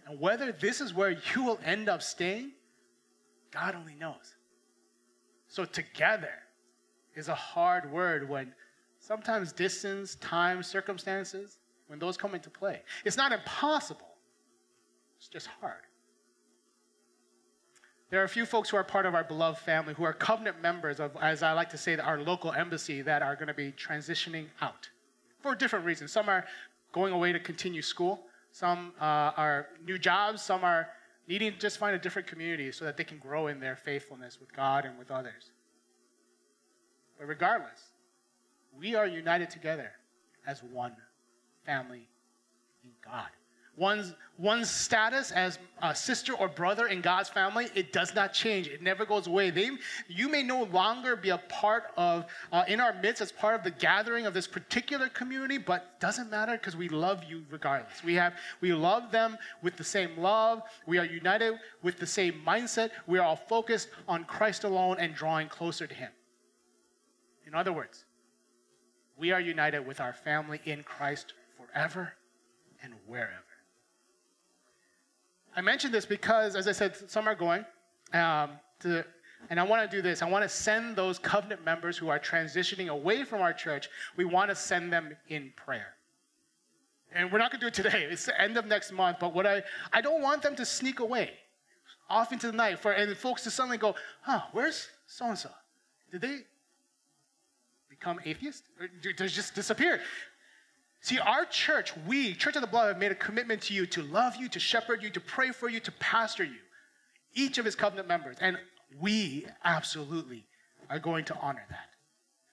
And 0.07 0.21
whether 0.21 0.53
this 0.53 0.81
is 0.81 0.93
where 0.93 1.11
you 1.35 1.45
will 1.45 1.59
end 1.65 1.89
up 1.89 2.03
staying, 2.03 2.53
God 3.51 3.75
only 3.75 3.95
knows. 3.95 4.35
So, 5.49 5.65
together 5.65 6.33
is 7.15 7.29
a 7.29 7.35
hard 7.35 7.91
word 7.93 8.29
when 8.29 8.53
sometimes 8.99 9.53
distance, 9.53 10.17
time, 10.17 10.63
circumstances, 10.63 11.59
when 11.87 11.99
those 11.99 12.17
come 12.17 12.35
into 12.35 12.51
play. 12.51 12.83
It's 13.05 13.17
not 13.17 13.33
impossible, 13.33 14.17
it's 15.17 15.29
just 15.29 15.47
hard. 15.61 15.83
There 18.11 18.21
are 18.21 18.25
a 18.25 18.29
few 18.29 18.47
folks 18.47 18.69
who 18.69 18.77
are 18.77 18.85
part 18.85 19.07
of 19.07 19.15
our 19.15 19.25
beloved 19.25 19.59
family 19.59 19.95
who 19.95 20.05
are 20.05 20.13
covenant 20.13 20.63
members 20.63 21.01
of, 21.01 21.17
as 21.21 21.43
I 21.43 21.53
like 21.53 21.71
to 21.71 21.79
say, 21.79 21.97
our 21.97 22.21
local 22.21 22.53
embassy 22.53 23.03
that 23.03 23.23
are 23.23 23.35
going 23.35 23.49
to 23.49 23.55
be 23.55 23.73
transitioning 23.73 24.47
out 24.61 24.89
for 25.41 25.55
different 25.55 25.85
reasons. 25.85 26.13
Some 26.13 26.29
are 26.29 26.45
going 26.95 27.13
away 27.13 27.33
to 27.33 27.41
continue 27.41 27.83
school. 27.83 28.21
Some 28.53 28.93
uh, 29.01 29.33
are 29.37 29.67
new 29.85 29.99
jobs. 29.99 30.41
Some 30.41 30.63
are 30.63 30.89
needing 31.27 31.53
to 31.53 31.59
just 31.59 31.77
find 31.77 31.95
a 31.95 31.99
different 31.99 32.29
community 32.29 32.71
so 32.71 32.85
that 32.85 32.97
they 32.97 33.03
can 33.05 33.19
grow 33.19 33.49
in 33.49 33.59
their 33.59 33.75
faithfulness 33.75 34.39
with 34.39 34.55
God 34.55 34.85
and 34.85 34.97
with 34.97 35.11
others. 35.11 35.51
But 37.19 37.27
regardless, 37.27 37.81
we 38.79 38.95
are 38.95 39.07
united 39.07 39.51
together 39.51 39.91
as 40.47 40.63
one 40.63 40.95
family 41.67 42.09
in 42.85 42.91
God. 43.05 43.29
One's, 43.77 44.15
one's 44.39 44.71
status 44.71 45.33
as 45.33 45.59
a 45.83 45.95
sister 45.95 46.33
or 46.33 46.49
brother 46.49 46.87
in 46.87 47.01
God's 47.01 47.29
family, 47.29 47.69
it 47.75 47.93
does 47.93 48.15
not 48.15 48.33
change. 48.33 48.69
It 48.69 48.83
never 48.83 49.05
goes 49.05 49.27
away. 49.27 49.51
They, 49.51 49.71
you 50.09 50.29
may 50.29 50.45
no 50.45 50.63
longer 50.65 51.17
be 51.17 51.31
a 51.31 51.39
part 51.39 51.85
of, 51.97 52.27
uh, 52.53 52.65
in 52.69 52.79
our 52.79 52.95
midst, 53.03 53.21
as 53.21 53.33
part 53.33 53.57
of 53.57 53.65
the 53.65 53.73
gathering 53.73 54.27
of 54.27 54.35
this 54.35 54.47
particular 54.47 55.09
community, 55.09 55.59
but 55.59 55.99
doesn't 55.99 56.31
matter 56.31 56.53
because 56.53 56.77
we 56.77 56.89
love 56.89 57.25
you 57.25 57.45
regardless. 57.51 58.05
We, 58.05 58.15
have, 58.15 58.35
we 58.61 58.73
love 58.73 59.11
them 59.11 59.37
with 59.61 59.77
the 59.77 59.85
same 59.85 60.17
love. 60.19 60.63
We 60.87 60.99
are 60.99 61.05
united 61.05 61.55
with 61.83 61.99
the 61.99 62.07
same 62.07 62.43
mindset. 62.47 62.91
We 63.09 63.19
are 63.19 63.27
all 63.27 63.37
focused 63.37 63.89
on 64.07 64.25
Christ 64.25 64.63
alone 64.63 64.99
and 65.01 65.15
drawing 65.15 65.49
closer 65.49 65.89
to 65.89 65.95
Him. 65.95 66.11
In 67.47 67.55
other 67.55 67.73
words, 67.73 68.05
we 69.17 69.33
are 69.33 69.41
united 69.41 69.87
with 69.87 70.01
our 70.01 70.13
family 70.13 70.61
in 70.65 70.83
Christ 70.83 71.35
forever 71.57 72.15
and 72.83 72.95
wherever. 73.07 73.44
I 75.57 75.61
mention 75.61 75.93
this 75.93 76.05
because, 76.07 76.57
as 76.57 76.67
I 76.67 76.73
said, 76.73 76.97
some 77.11 77.29
are 77.29 77.35
going 77.35 77.65
um, 78.13 78.51
to 78.81 79.05
And 79.51 79.61
I 79.61 79.63
want 79.63 79.89
to 79.89 79.97
do 79.97 80.03
this. 80.03 80.23
I 80.23 80.29
want 80.29 80.43
to 80.43 80.49
send 80.49 80.97
those 80.97 81.19
covenant 81.19 81.65
members 81.65 81.99
who 81.99 82.09
are 82.09 82.19
transitioning 82.19 82.89
away 82.89 83.25
from 83.25 83.41
our 83.41 83.53
church, 83.53 83.89
we 84.17 84.25
want 84.25 84.51
to 84.51 84.57
send 84.57 84.93
them 84.93 85.17
in 85.29 85.53
prayer. 85.57 85.95
And 87.13 87.31
we're 87.31 87.39
not 87.39 87.53
going 87.53 87.61
to 87.61 87.67
do 87.67 87.69
it 87.69 87.75
today. 87.75 88.09
It's 88.11 88.27
the 88.27 88.41
end 88.41 88.57
of 88.57 88.67
next 88.67 88.91
month. 88.91 89.19
But 89.21 89.35
what 89.35 89.47
I, 89.47 89.63
I 89.93 90.01
don't 90.01 90.23
want 90.23 90.43
them 90.43 90.57
to 90.57 90.65
sneak 90.65 91.01
away 91.01 91.31
off 92.11 92.33
into 92.33 92.49
the 92.49 92.57
night 92.57 92.79
for 92.79 92.93
and 92.93 93.17
folks 93.17 93.43
to 93.45 93.51
suddenly 93.51 93.79
go, 93.79 93.95
huh, 94.23 94.43
where's 94.53 94.89
so 95.07 95.27
and 95.27 95.39
so? 95.39 95.51
Did 96.11 96.21
they 96.23 96.39
become 97.89 98.19
atheist? 98.25 98.65
Or 98.81 98.89
did 98.89 99.17
they 99.17 99.29
just 99.29 99.55
disappear? 99.55 100.01
See, 101.05 101.19
our 101.19 101.45
church, 101.45 101.93
we, 102.07 102.33
Church 102.33 102.57
of 102.57 102.63
the 102.63 102.67
Beloved, 102.67 102.89
have 102.89 102.99
made 102.99 103.13
a 103.13 103.15
commitment 103.15 103.61
to 103.65 103.75
you 103.75 103.85
to 103.89 104.03
love 104.05 104.37
you, 104.37 104.49
to 104.49 104.59
shepherd 104.59 105.03
you, 105.03 105.11
to 105.11 105.21
pray 105.21 105.51
for 105.51 105.69
you, 105.69 105.79
to 105.81 105.93
pastor 105.93 106.45
you, 106.45 106.57
each 107.35 107.59
of 107.59 107.67
his 107.67 107.75
covenant 107.75 108.09
members. 108.09 108.39
And 108.41 108.57
we 108.99 109.47
absolutely 109.65 110.47
are 110.89 110.99
going 110.99 111.27
to 111.27 111.37
honor 111.37 111.67
that. 111.69 111.91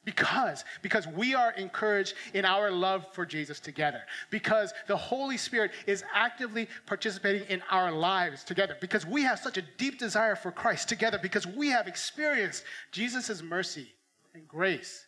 Because, 0.04 0.66
because 0.82 1.08
we 1.08 1.34
are 1.34 1.54
encouraged 1.54 2.14
in 2.34 2.44
our 2.44 2.70
love 2.72 3.06
for 3.14 3.26
Jesus 3.26 3.62
together. 3.62 4.02
Because 4.32 4.74
the 4.90 4.98
Holy 4.98 5.38
Spirit 5.38 5.72
is 5.88 6.04
actively 6.14 6.68
participating 6.86 7.48
in 7.48 7.62
our 7.72 7.90
lives 7.90 8.44
together. 8.44 8.76
Because 8.82 9.06
we 9.06 9.24
have 9.24 9.40
such 9.40 9.56
a 9.56 9.64
deep 9.78 9.98
desire 9.98 10.36
for 10.36 10.52
Christ 10.52 10.90
together. 10.90 11.18
Because 11.22 11.48
we 11.48 11.70
have 11.70 11.88
experienced 11.88 12.66
Jesus' 12.92 13.42
mercy 13.42 13.88
and 14.34 14.46
grace 14.46 15.06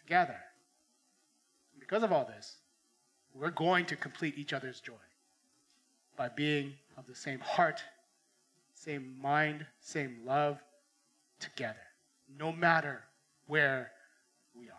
together. 0.00 0.38
Because 1.78 2.02
of 2.02 2.12
all 2.12 2.24
this, 2.24 2.57
we're 3.38 3.50
going 3.50 3.86
to 3.86 3.96
complete 3.96 4.36
each 4.36 4.52
other's 4.52 4.80
joy 4.80 4.92
by 6.16 6.28
being 6.28 6.74
of 6.96 7.06
the 7.06 7.14
same 7.14 7.38
heart, 7.40 7.80
same 8.74 9.16
mind, 9.22 9.64
same 9.80 10.18
love 10.26 10.58
together, 11.38 11.76
no 12.38 12.52
matter 12.52 13.02
where 13.46 13.92
we 14.54 14.68
are. 14.68 14.74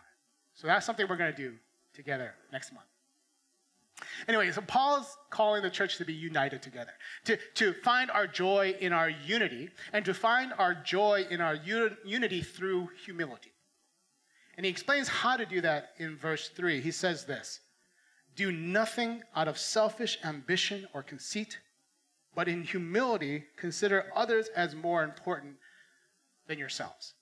So 0.54 0.66
that's 0.66 0.84
something 0.84 1.06
we're 1.08 1.16
going 1.16 1.34
to 1.34 1.36
do 1.36 1.54
together 1.94 2.34
next 2.52 2.72
month. 2.72 2.86
Anyway, 4.28 4.50
so 4.52 4.60
Paul's 4.62 5.16
calling 5.30 5.62
the 5.62 5.70
church 5.70 5.96
to 5.98 6.04
be 6.04 6.12
united 6.12 6.62
together, 6.62 6.92
to, 7.24 7.38
to 7.54 7.72
find 7.72 8.10
our 8.10 8.26
joy 8.26 8.74
in 8.80 8.92
our 8.92 9.10
unity, 9.10 9.70
and 9.92 10.04
to 10.04 10.14
find 10.14 10.52
our 10.58 10.74
joy 10.74 11.26
in 11.30 11.40
our 11.40 11.54
un- 11.54 11.96
unity 12.04 12.42
through 12.42 12.88
humility. 13.04 13.52
And 14.56 14.64
he 14.66 14.70
explains 14.70 15.08
how 15.08 15.36
to 15.36 15.46
do 15.46 15.60
that 15.62 15.90
in 15.98 16.16
verse 16.16 16.48
3. 16.50 16.80
He 16.80 16.90
says 16.90 17.24
this 17.24 17.60
Do 18.40 18.50
nothing 18.50 19.22
out 19.36 19.48
of 19.48 19.58
selfish 19.58 20.18
ambition 20.24 20.88
or 20.94 21.02
conceit, 21.02 21.58
but 22.34 22.48
in 22.48 22.62
humility 22.62 23.44
consider 23.58 24.10
others 24.16 24.48
as 24.56 24.74
more 24.74 25.04
important 25.04 25.56
than 26.46 26.58
yourselves. 26.58 27.12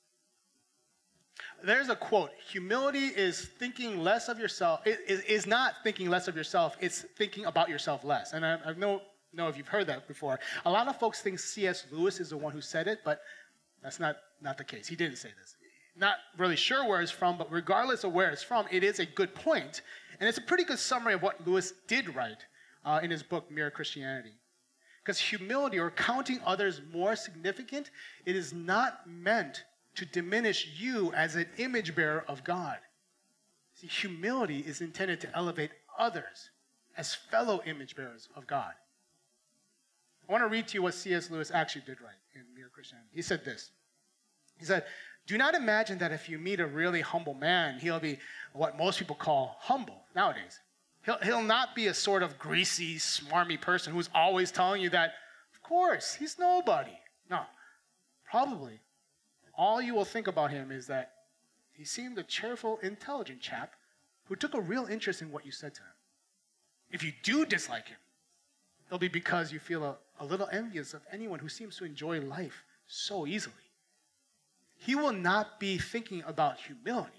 There's 1.64 1.88
a 1.88 1.96
quote 1.96 2.30
humility 2.48 3.06
is 3.06 3.46
thinking 3.58 3.98
less 4.04 4.28
of 4.28 4.38
yourself, 4.38 4.86
it 4.86 5.00
is 5.08 5.44
not 5.44 5.74
thinking 5.82 6.08
less 6.08 6.28
of 6.28 6.36
yourself, 6.36 6.76
it's 6.80 7.00
thinking 7.16 7.46
about 7.46 7.68
yourself 7.68 8.04
less. 8.04 8.32
And 8.32 8.46
I, 8.46 8.60
I 8.64 8.74
know, 8.74 9.02
know 9.32 9.48
if 9.48 9.56
you've 9.56 9.66
heard 9.66 9.88
that 9.88 10.06
before. 10.06 10.38
A 10.66 10.70
lot 10.70 10.86
of 10.86 11.00
folks 11.00 11.20
think 11.20 11.40
C.S. 11.40 11.86
Lewis 11.90 12.20
is 12.20 12.30
the 12.30 12.36
one 12.36 12.52
who 12.52 12.60
said 12.60 12.86
it, 12.86 13.00
but 13.04 13.22
that's 13.82 13.98
not, 13.98 14.18
not 14.40 14.56
the 14.56 14.62
case. 14.62 14.86
He 14.86 14.94
didn't 14.94 15.16
say 15.18 15.30
this. 15.40 15.56
Not 15.96 16.14
really 16.36 16.54
sure 16.54 16.86
where 16.88 17.02
it's 17.02 17.10
from, 17.10 17.36
but 17.36 17.50
regardless 17.50 18.04
of 18.04 18.12
where 18.12 18.30
it's 18.30 18.44
from, 18.44 18.66
it 18.70 18.84
is 18.84 19.00
a 19.00 19.06
good 19.06 19.34
point. 19.34 19.82
And 20.20 20.28
it's 20.28 20.38
a 20.38 20.42
pretty 20.42 20.64
good 20.64 20.78
summary 20.78 21.14
of 21.14 21.22
what 21.22 21.46
Lewis 21.46 21.72
did 21.86 22.14
write 22.14 22.44
uh, 22.84 23.00
in 23.02 23.10
his 23.10 23.22
book, 23.22 23.50
Mere 23.50 23.70
Christianity. 23.70 24.32
Because 25.02 25.18
humility 25.18 25.78
or 25.78 25.90
counting 25.90 26.40
others 26.44 26.80
more 26.92 27.16
significant, 27.16 27.90
it 28.26 28.36
is 28.36 28.52
not 28.52 29.06
meant 29.06 29.64
to 29.94 30.04
diminish 30.04 30.68
you 30.78 31.12
as 31.12 31.34
an 31.34 31.46
image 31.56 31.94
bearer 31.94 32.24
of 32.28 32.44
God. 32.44 32.78
See, 33.74 33.86
humility 33.86 34.58
is 34.58 34.80
intended 34.80 35.20
to 35.22 35.36
elevate 35.36 35.70
others 35.98 36.50
as 36.96 37.14
fellow 37.14 37.62
image 37.64 37.96
bearers 37.96 38.28
of 38.34 38.46
God. 38.46 38.72
I 40.28 40.32
want 40.32 40.42
to 40.42 40.48
read 40.48 40.68
to 40.68 40.74
you 40.74 40.82
what 40.82 40.94
C.S. 40.94 41.30
Lewis 41.30 41.50
actually 41.50 41.82
did 41.86 42.00
write 42.00 42.20
in 42.34 42.42
Mere 42.54 42.68
Christianity. 42.68 43.08
He 43.14 43.22
said 43.22 43.44
this. 43.44 43.70
He 44.58 44.66
said, 44.66 44.84
Do 45.28 45.36
not 45.36 45.54
imagine 45.54 45.98
that 45.98 46.10
if 46.10 46.26
you 46.26 46.38
meet 46.38 46.58
a 46.58 46.66
really 46.66 47.02
humble 47.02 47.34
man, 47.34 47.78
he'll 47.78 48.00
be 48.00 48.18
what 48.54 48.78
most 48.78 48.98
people 48.98 49.14
call 49.14 49.58
humble 49.60 50.02
nowadays. 50.16 50.58
He'll, 51.04 51.18
he'll 51.18 51.42
not 51.42 51.76
be 51.76 51.86
a 51.88 51.94
sort 51.94 52.22
of 52.22 52.38
greasy, 52.38 52.96
smarmy 52.96 53.60
person 53.60 53.92
who's 53.92 54.08
always 54.14 54.50
telling 54.50 54.80
you 54.80 54.88
that, 54.90 55.12
of 55.54 55.62
course, 55.62 56.14
he's 56.14 56.38
nobody. 56.38 56.98
No, 57.30 57.42
probably 58.28 58.80
all 59.54 59.82
you 59.82 59.94
will 59.94 60.06
think 60.06 60.28
about 60.28 60.50
him 60.50 60.72
is 60.72 60.86
that 60.86 61.12
he 61.74 61.84
seemed 61.84 62.16
a 62.16 62.22
cheerful, 62.22 62.78
intelligent 62.82 63.42
chap 63.42 63.74
who 64.24 64.34
took 64.34 64.54
a 64.54 64.60
real 64.60 64.86
interest 64.86 65.20
in 65.20 65.30
what 65.30 65.44
you 65.44 65.52
said 65.52 65.74
to 65.74 65.82
him. 65.82 65.96
If 66.90 67.02
you 67.02 67.12
do 67.22 67.44
dislike 67.44 67.88
him, 67.88 67.98
it'll 68.86 68.98
be 68.98 69.08
because 69.08 69.52
you 69.52 69.58
feel 69.58 69.84
a, 69.84 69.96
a 70.20 70.24
little 70.24 70.48
envious 70.50 70.94
of 70.94 71.02
anyone 71.12 71.38
who 71.38 71.50
seems 71.50 71.76
to 71.76 71.84
enjoy 71.84 72.18
life 72.22 72.64
so 72.86 73.26
easily. 73.26 73.67
He 74.78 74.94
will 74.94 75.12
not 75.12 75.60
be 75.60 75.76
thinking 75.78 76.22
about 76.26 76.58
humility. 76.58 77.12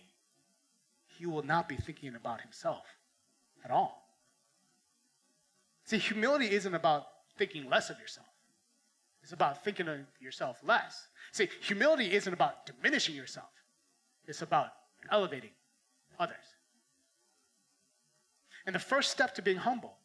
He 1.05 1.25
will 1.25 1.43
not 1.43 1.67
be 1.67 1.75
thinking 1.75 2.15
about 2.15 2.41
himself 2.41 2.85
at 3.63 3.71
all. 3.71 4.09
See, 5.83 5.97
humility 5.97 6.51
isn't 6.51 6.73
about 6.73 7.07
thinking 7.37 7.69
less 7.69 7.89
of 7.89 7.99
yourself. 7.99 8.27
It's 9.21 9.33
about 9.33 9.63
thinking 9.63 9.87
of 9.87 9.99
yourself 10.19 10.59
less. 10.63 11.07
See, 11.31 11.49
humility 11.61 12.13
isn't 12.13 12.33
about 12.33 12.65
diminishing 12.65 13.15
yourself, 13.15 13.49
it's 14.25 14.41
about 14.41 14.69
elevating 15.11 15.51
others. 16.19 16.37
And 18.65 18.73
the 18.75 18.79
first 18.79 19.11
step 19.11 19.33
to 19.35 19.41
being 19.41 19.57
humble, 19.57 19.97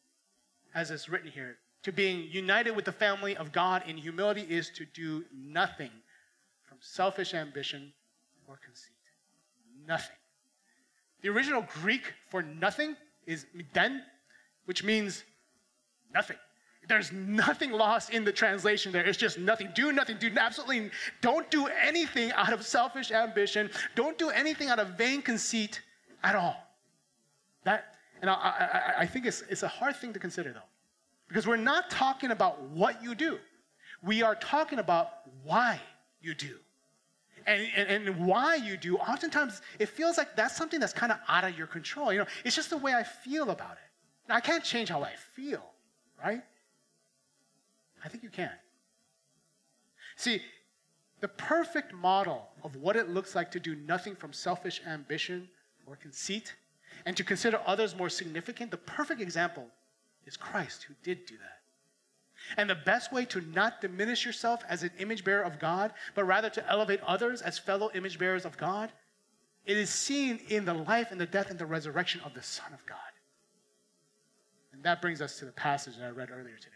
as 0.75 0.91
is 0.91 1.09
written 1.09 1.31
here, 1.31 1.59
to 1.83 1.93
being 1.93 2.29
united 2.31 2.73
with 2.73 2.87
the 2.87 2.93
family 2.93 3.37
of 3.37 3.53
God 3.53 3.83
in 3.87 3.97
humility 3.97 4.47
is 4.49 4.71
to 4.71 4.87
do 4.87 5.25
nothing 5.33 5.91
selfish 6.85 7.33
ambition 7.35 7.93
or 8.47 8.59
conceit. 8.65 8.93
Nothing. 9.87 10.17
The 11.23 11.31
original 11.31 11.67
Greek 11.83 12.13
for 12.29 12.43
nothing 12.43 12.97
is 13.27 13.47
miden, 13.57 14.01
which 14.67 14.85
means 14.85 15.25
nothing. 16.13 16.37
There's 16.87 17.11
nothing 17.13 17.73
lost 17.73 18.11
in 18.11 18.25
the 18.25 18.33
translation 18.33 18.93
there. 18.93 19.07
It's 19.07 19.17
just 19.17 19.39
nothing. 19.39 19.71
Do 19.75 19.91
nothing. 19.91 20.19
Do 20.19 20.31
absolutely 20.37 20.91
don't 21.23 21.51
do 21.51 21.67
anything 21.67 22.31
out 22.33 22.53
of 22.53 22.65
selfish 22.67 23.11
ambition. 23.11 23.71
Don't 23.95 24.19
do 24.19 24.29
anything 24.29 24.69
out 24.69 24.79
of 24.79 24.89
vain 24.99 25.23
conceit 25.23 25.81
at 26.23 26.37
all. 26.37 26.57
That, 27.65 27.95
and 28.21 28.29
I, 28.29 28.35
I, 28.35 29.01
I 29.01 29.07
think 29.07 29.25
it's, 29.25 29.43
it's 29.49 29.63
a 29.63 29.69
hard 29.69 29.97
thing 29.97 30.13
to 30.13 30.19
consider 30.19 30.53
though, 30.53 30.69
because 31.29 31.47
we're 31.47 31.57
not 31.57 31.89
talking 31.89 32.31
about 32.31 32.61
what 32.61 33.03
you 33.03 33.15
do. 33.15 33.39
We 34.03 34.23
are 34.23 34.35
talking 34.35 34.79
about 34.79 35.09
why 35.43 35.81
you 36.21 36.35
do. 36.35 36.59
And, 37.47 37.69
and, 37.77 38.09
and, 38.09 38.27
why 38.27 38.55
you 38.55 38.77
do, 38.77 38.97
oftentimes 38.97 39.61
it 39.79 39.91
feels 39.91 40.17
like 40.17 40.35
that's 40.35 40.57
something 40.57 40.81
that's 40.81 40.95
kind 40.95 41.13
of 41.13 41.19
out 41.29 41.45
of 41.45 41.59
your 41.59 41.67
control. 41.67 42.13
You 42.13 42.21
know, 42.21 42.27
it's 42.45 42.57
just 42.57 42.71
the 42.71 42.79
way 42.79 42.95
I 42.95 43.03
feel 43.03 43.51
about 43.51 43.73
it. 43.73 43.91
Now, 44.29 44.37
I 44.37 44.41
can't 44.41 44.65
change 44.65 44.89
how 44.89 45.03
I 45.03 45.13
feel, 45.35 45.63
right? 46.23 46.43
I 48.03 48.09
think 48.09 48.23
you 48.23 48.31
can. 48.31 48.53
See, 50.17 50.41
the 51.21 51.29
perfect 51.29 51.93
model 51.93 52.49
of 52.63 52.77
what 52.77 52.97
it 52.97 53.09
looks 53.09 53.35
like 53.35 53.51
to 53.53 53.61
do 53.61 53.75
nothing 53.75 54.15
from 54.15 54.33
selfish 54.33 54.81
ambition 54.87 55.49
or 55.87 55.97
conceit 55.97 56.55
and 57.07 57.17
to 57.17 57.25
consider 57.25 57.61
others 57.67 57.97
more 57.97 58.09
significant, 58.09 58.71
the 58.71 58.77
perfect 58.77 59.21
example 59.21 59.67
is 60.27 60.37
Christ, 60.37 60.85
who 60.85 60.95
did 61.03 61.27
do 61.27 61.37
that. 61.37 61.64
And 62.57 62.69
the 62.69 62.75
best 62.75 63.13
way 63.13 63.25
to 63.27 63.41
not 63.41 63.81
diminish 63.81 64.25
yourself 64.25 64.63
as 64.69 64.83
an 64.83 64.91
image 64.99 65.25
bearer 65.25 65.43
of 65.43 65.59
God, 65.59 65.93
but 66.15 66.25
rather 66.25 66.51
to 66.51 66.71
elevate 66.71 67.01
others 67.07 67.43
as 67.43 67.59
fellow 67.59 67.91
image 67.95 68.19
bearers 68.19 68.45
of 68.45 68.57
God, 68.57 68.93
it 69.65 69.77
is 69.77 69.91
seen 69.91 70.41
in 70.49 70.65
the 70.65 70.75
life 70.75 71.11
and 71.11 71.21
the 71.21 71.27
death 71.27 71.51
and 71.51 71.59
the 71.59 71.67
resurrection 71.67 72.21
of 72.25 72.35
the 72.35 72.43
Son 72.43 72.73
of 72.73 72.85
God. 72.87 72.99
And 74.73 74.83
that 74.83 75.01
brings 75.01 75.23
us 75.23 75.39
to 75.39 75.45
the 75.45 75.53
passage 75.53 75.97
that 75.97 76.05
I 76.05 76.11
read 76.11 76.31
earlier 76.31 76.57
today. 76.57 76.71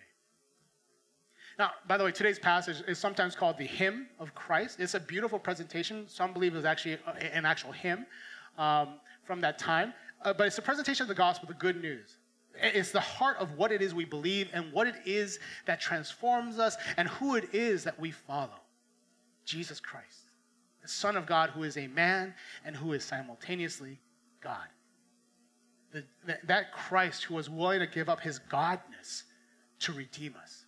Now, 1.59 1.73
by 1.89 1.97
the 1.99 2.05
way, 2.05 2.13
today's 2.13 2.39
passage 2.39 2.83
is 2.87 2.99
sometimes 2.99 3.35
called 3.35 3.59
the 3.59 3.67
Hymn 3.67 4.07
of 4.21 4.35
Christ. 4.35 4.79
It's 4.79 4.95
a 4.95 5.01
beautiful 5.01 5.41
presentation. 5.41 6.09
Some 6.09 6.33
believe 6.33 6.55
it 6.55 6.57
was 6.57 6.65
actually 6.65 6.99
an 7.33 7.45
actual 7.45 7.73
hymn 7.73 8.07
um, 8.57 9.01
from 9.25 9.41
that 9.41 9.59
time. 9.59 9.93
Uh, 10.23 10.33
but 10.33 10.47
it's 10.47 10.59
a 10.59 10.63
presentation 10.63 11.03
of 11.03 11.09
the 11.09 11.15
gospel, 11.15 11.49
the 11.49 11.55
good 11.55 11.83
news. 11.83 12.17
It's 12.61 12.91
the 12.91 13.01
heart 13.01 13.37
of 13.39 13.57
what 13.57 13.73
it 13.73 13.83
is 13.83 13.95
we 13.95 14.05
believe 14.05 14.49
and 14.53 14.73
what 14.73 14.87
it 14.87 14.97
is 15.05 15.39
that 15.67 15.81
transforms 15.81 16.59
us 16.59 16.77
and 16.97 17.09
who 17.09 17.37
it 17.37 17.55
is 17.55 17.85
that 17.85 17.99
we 17.99 18.11
follow 18.11 18.61
Jesus 19.45 19.81
Christ, 19.81 20.33
the 20.83 20.89
Son 20.89 21.17
of 21.17 21.27
God, 21.27 21.51
who 21.51 21.63
is 21.63 21.77
a 21.77 21.87
man 21.87 22.35
and 22.65 22.77
who 22.77 22.93
is 22.93 23.05
simultaneously 23.05 23.99
God. 24.41 24.67
The, 25.93 26.05
that 26.45 26.73
Christ 26.73 27.25
who 27.25 27.35
was 27.35 27.49
willing 27.49 27.81
to 27.81 27.87
give 27.87 28.09
up 28.09 28.21
his 28.21 28.41
godness 28.51 29.23
to 29.81 29.93
redeem 29.93 30.35
us. 30.41 30.67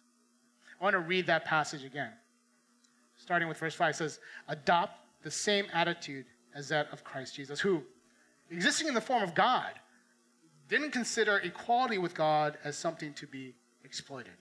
I 0.80 0.84
want 0.84 0.94
to 0.94 1.00
read 1.00 1.26
that 1.26 1.44
passage 1.44 1.84
again. 1.84 2.12
starting 3.16 3.48
with 3.48 3.58
verse 3.58 3.74
5, 3.74 3.96
says, 3.96 4.18
Adopt 4.48 4.94
the 5.22 5.30
same 5.30 5.66
attitude 5.74 6.24
as 6.54 6.68
that 6.70 6.88
of 6.90 7.04
Christ 7.04 7.36
Jesus, 7.36 7.60
who, 7.60 7.82
existing 8.50 8.88
in 8.88 8.94
the 8.94 9.00
form 9.00 9.22
of 9.22 9.34
God, 9.34 9.72
didn't 10.70 10.92
consider 10.92 11.38
equality 11.38 11.98
with 11.98 12.14
God 12.14 12.56
as 12.64 12.78
something 12.78 13.12
to 13.14 13.26
be 13.26 13.54
exploited. 13.84 14.32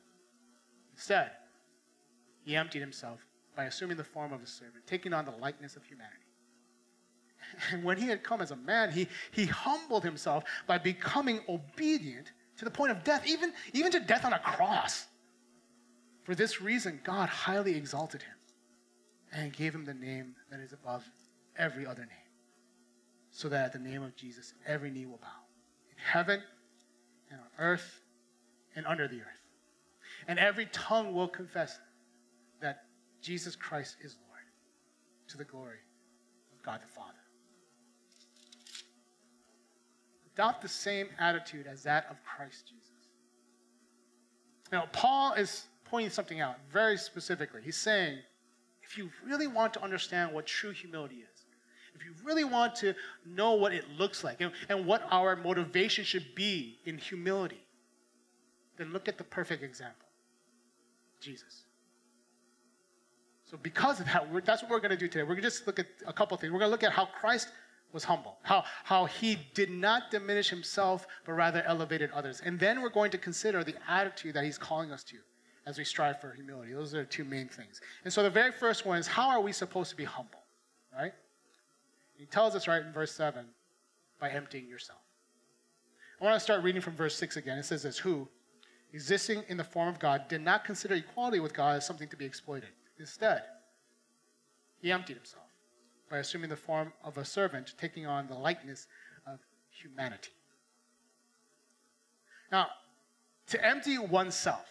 Instead, 0.93 1.31
he 2.45 2.55
emptied 2.55 2.81
himself 2.81 3.19
by 3.55 3.65
assuming 3.65 3.97
the 3.97 4.03
form 4.03 4.31
of 4.31 4.41
a 4.41 4.47
servant, 4.47 4.85
taking 4.85 5.11
on 5.11 5.25
the 5.25 5.31
likeness 5.31 5.75
of 5.75 5.83
humanity. 5.83 6.15
And 7.71 7.83
when 7.83 7.97
he 7.97 8.07
had 8.07 8.21
come 8.21 8.41
as 8.41 8.51
a 8.51 8.55
man, 8.55 8.91
he, 8.91 9.07
he 9.31 9.45
humbled 9.45 10.03
himself 10.03 10.43
by 10.67 10.77
becoming 10.77 11.39
obedient 11.49 12.31
to 12.57 12.65
the 12.65 12.69
point 12.69 12.91
of 12.91 13.03
death, 13.03 13.25
even, 13.25 13.53
even 13.73 13.91
to 13.93 13.99
death 13.99 14.23
on 14.23 14.33
a 14.33 14.39
cross. 14.39 15.07
For 16.23 16.35
this 16.35 16.61
reason, 16.61 16.99
God 17.03 17.27
highly 17.27 17.75
exalted 17.75 18.21
him 18.21 18.35
and 19.31 19.53
gave 19.53 19.73
him 19.73 19.85
the 19.85 19.93
name 19.93 20.35
that 20.51 20.59
is 20.59 20.73
above 20.73 21.09
every 21.57 21.87
other 21.87 22.01
name, 22.01 22.29
so 23.31 23.49
that 23.49 23.65
at 23.65 23.73
the 23.73 23.79
name 23.79 24.03
of 24.03 24.15
Jesus, 24.15 24.53
every 24.67 24.91
knee 24.91 25.07
will 25.07 25.17
bow 25.17 25.48
heaven 26.03 26.41
and 27.31 27.39
on 27.39 27.47
earth 27.57 28.01
and 28.75 28.85
under 28.85 29.07
the 29.07 29.17
earth. 29.17 29.39
And 30.27 30.39
every 30.39 30.67
tongue 30.71 31.13
will 31.13 31.27
confess 31.27 31.79
that 32.61 32.83
Jesus 33.21 33.55
Christ 33.55 33.97
is 34.03 34.15
Lord 34.27 34.41
to 35.29 35.37
the 35.37 35.43
glory 35.43 35.79
of 36.53 36.63
God 36.63 36.81
the 36.81 36.87
Father. 36.87 37.13
Adopt 40.33 40.61
the 40.61 40.69
same 40.69 41.07
attitude 41.19 41.67
as 41.67 41.83
that 41.83 42.07
of 42.09 42.17
Christ 42.23 42.67
Jesus. 42.67 42.89
Now, 44.71 44.87
Paul 44.91 45.33
is 45.33 45.65
pointing 45.85 46.11
something 46.11 46.39
out 46.39 46.55
very 46.71 46.97
specifically. 46.97 47.61
He's 47.63 47.77
saying, 47.77 48.19
if 48.83 48.97
you 48.97 49.09
really 49.25 49.47
want 49.47 49.73
to 49.73 49.83
understand 49.83 50.33
what 50.33 50.45
true 50.45 50.71
humility 50.71 51.17
is, 51.17 51.28
if 51.99 52.05
you 52.05 52.13
really 52.23 52.43
want 52.43 52.75
to 52.75 52.93
know 53.25 53.53
what 53.53 53.73
it 53.73 53.85
looks 53.97 54.23
like 54.23 54.41
and, 54.41 54.51
and 54.69 54.85
what 54.85 55.03
our 55.11 55.35
motivation 55.35 56.03
should 56.05 56.33
be 56.35 56.79
in 56.85 56.97
humility, 56.97 57.61
then 58.77 58.93
look 58.93 59.07
at 59.07 59.17
the 59.17 59.23
perfect 59.23 59.63
example 59.63 60.07
Jesus. 61.19 61.65
So, 63.43 63.57
because 63.61 63.99
of 63.99 64.05
that, 64.05 64.27
that's 64.45 64.61
what 64.61 64.71
we're 64.71 64.79
going 64.79 64.91
to 64.91 64.97
do 64.97 65.07
today. 65.07 65.23
We're 65.23 65.29
going 65.29 65.41
to 65.41 65.49
just 65.49 65.65
look 65.65 65.79
at 65.79 65.87
a 66.05 66.13
couple 66.13 66.37
things. 66.37 66.53
We're 66.53 66.59
going 66.59 66.69
to 66.69 66.71
look 66.71 66.83
at 66.83 66.91
how 66.91 67.05
Christ 67.05 67.49
was 67.91 68.03
humble, 68.03 68.37
how, 68.43 68.63
how 68.83 69.05
he 69.05 69.37
did 69.55 69.71
not 69.71 70.11
diminish 70.11 70.49
himself, 70.49 71.07
but 71.25 71.33
rather 71.33 71.63
elevated 71.63 72.11
others. 72.11 72.41
And 72.45 72.59
then 72.59 72.81
we're 72.81 72.89
going 72.89 73.09
to 73.11 73.17
consider 73.17 73.63
the 73.63 73.73
attitude 73.87 74.35
that 74.35 74.43
he's 74.43 74.59
calling 74.59 74.91
us 74.91 75.03
to 75.05 75.17
as 75.65 75.79
we 75.79 75.83
strive 75.83 76.21
for 76.21 76.31
humility. 76.31 76.73
Those 76.73 76.93
are 76.93 76.99
the 76.99 77.05
two 77.05 77.23
main 77.23 77.47
things. 77.47 77.81
And 78.03 78.13
so 78.13 78.21
the 78.21 78.29
very 78.29 78.51
first 78.51 78.85
one 78.85 78.99
is 78.99 79.07
how 79.07 79.29
are 79.29 79.41
we 79.41 79.51
supposed 79.51 79.89
to 79.89 79.95
be 79.95 80.03
humble? 80.03 80.43
Right? 80.95 81.13
He 82.19 82.25
tells 82.25 82.53
us 82.53 82.67
right 82.67 82.85
in 82.85 82.91
verse 82.91 83.13
7 83.13 83.45
by 84.19 84.29
emptying 84.29 84.67
yourself. 84.67 84.99
I 86.19 86.25
want 86.25 86.35
to 86.35 86.39
start 86.41 86.63
reading 86.63 86.81
from 86.81 86.93
verse 86.93 87.15
6 87.15 87.37
again. 87.37 87.57
It 87.57 87.63
says 87.63 87.83
this 87.83 87.97
Who, 87.97 88.27
existing 88.91 89.43
in 89.47 89.55
the 89.55 89.63
form 89.63 89.87
of 89.87 89.99
God, 89.99 90.27
did 90.27 90.41
not 90.41 90.65
consider 90.65 90.95
equality 90.95 91.39
with 91.39 91.53
God 91.53 91.77
as 91.77 91.85
something 91.85 92.09
to 92.09 92.17
be 92.17 92.25
exploited. 92.25 92.69
Instead, 92.99 93.43
he 94.81 94.91
emptied 94.91 95.15
himself 95.15 95.45
by 96.09 96.17
assuming 96.17 96.49
the 96.49 96.57
form 96.57 96.91
of 97.05 97.17
a 97.17 97.23
servant, 97.23 97.73
taking 97.79 98.05
on 98.05 98.27
the 98.27 98.33
likeness 98.33 98.87
of 99.25 99.39
humanity. 99.69 100.31
Now, 102.51 102.67
to 103.47 103.65
empty 103.65 103.97
oneself, 103.97 104.67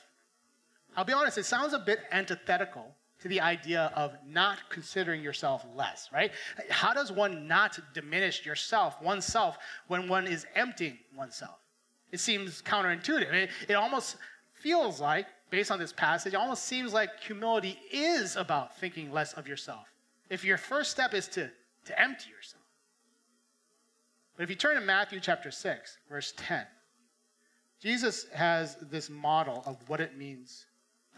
I'll 0.95 1.05
be 1.05 1.15
honest, 1.15 1.39
it 1.39 1.47
sounds 1.47 1.73
a 1.73 1.79
bit 1.79 2.01
antithetical 2.13 2.95
to 3.20 3.28
the 3.28 3.40
idea 3.40 3.92
of 3.96 4.16
not 4.26 4.59
considering 4.68 5.22
yourself 5.22 5.64
less, 5.74 6.09
right? 6.12 6.31
How 6.70 6.92
does 6.92 7.11
one 7.11 7.48
not 7.48 7.78
diminish 7.92 8.46
yourself, 8.46 9.00
oneself, 9.02 9.59
when 9.88 10.09
one 10.09 10.26
is 10.26 10.46
emptying 10.54 10.98
oneself? 11.16 11.59
It 12.12 12.20
seems 12.20 12.62
counterintuitive. 12.62 13.33
It, 13.33 13.50
it 13.68 13.74
almost 13.74 14.16
feels 14.52 15.00
like, 15.00 15.26
based 15.50 15.70
on 15.70 15.78
this 15.78 15.92
passage, 15.92 16.35
it 16.35 16.37
almost 16.37 16.64
seems 16.64 16.92
like 16.92 17.11
humility 17.20 17.78
is 17.92 18.37
about 18.37 18.78
thinking 18.78 19.12
less 19.12 19.33
of 19.33 19.48
yourself. 19.48 19.92
If 20.31 20.44
your 20.44 20.59
first 20.59 20.90
step 20.90 21.12
is 21.12 21.26
to, 21.28 21.50
to 21.87 22.00
empty 22.00 22.31
yourself. 22.31 22.62
But 24.37 24.44
if 24.44 24.50
you 24.50 24.57
turn 24.57 24.76
to 24.76 24.81
Matthew 24.81 25.18
chapter 25.18 25.50
6, 25.50 25.98
verse 26.09 26.33
10, 26.37 26.64
Jesus 27.81 28.26
has 28.33 28.76
this 28.90 29.11
model 29.11 29.62
of 29.66 29.76
what 29.88 30.00
it 30.00 30.16
means 30.16 30.66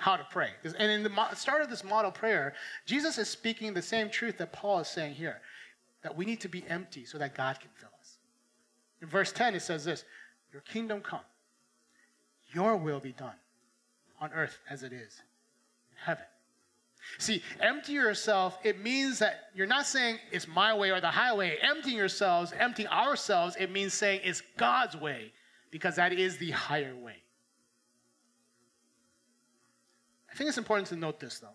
how 0.01 0.17
to 0.17 0.27
pray. 0.31 0.49
And 0.65 0.91
in 0.91 1.03
the 1.03 1.35
start 1.35 1.61
of 1.61 1.69
this 1.69 1.85
model 1.85 2.11
prayer, 2.11 2.55
Jesus 2.87 3.19
is 3.19 3.29
speaking 3.29 3.75
the 3.75 3.83
same 3.83 4.09
truth 4.09 4.39
that 4.39 4.51
Paul 4.51 4.81
is 4.81 4.89
saying 4.89 5.15
here 5.15 5.43
that 6.03 6.17
we 6.17 6.25
need 6.25 6.41
to 6.41 6.49
be 6.49 6.65
empty 6.69 7.05
so 7.05 7.19
that 7.19 7.35
God 7.35 7.61
can 7.61 7.71
fill 7.75 7.91
us. 8.01 8.17
In 9.03 9.09
verse 9.09 9.31
10, 9.31 9.55
it 9.55 9.61
says 9.61 9.85
this 9.85 10.05
Your 10.53 10.63
kingdom 10.63 11.03
come, 11.03 11.21
your 12.53 12.77
will 12.77 12.99
be 12.99 13.13
done 13.13 13.37
on 14.21 14.33
earth 14.33 14.59
as 14.71 14.83
it 14.83 14.93
is 14.93 15.21
in 15.91 15.97
heaven. 15.97 16.25
See, 17.19 17.43
empty 17.61 17.93
yourself, 17.93 18.59
it 18.65 18.81
means 18.81 19.19
that 19.19 19.51
you're 19.55 19.67
not 19.67 19.87
saying 19.87 20.19
it's 20.33 20.49
my 20.49 20.75
way 20.75 20.91
or 20.91 21.01
the 21.01 21.11
highway. 21.11 21.59
Emptying 21.61 21.97
yourselves, 21.97 22.53
emptying 22.59 22.89
ourselves, 22.89 23.55
it 23.59 23.71
means 23.71 23.93
saying 23.93 24.21
it's 24.25 24.43
God's 24.57 24.97
way 24.97 25.33
because 25.71 25.97
that 25.97 26.13
is 26.13 26.39
the 26.39 26.53
higher 26.53 26.95
way. 26.97 27.17
Think 30.41 30.49
it's 30.49 30.57
important 30.57 30.89
to 30.89 30.97
note 30.97 31.21
this, 31.21 31.39
though. 31.39 31.49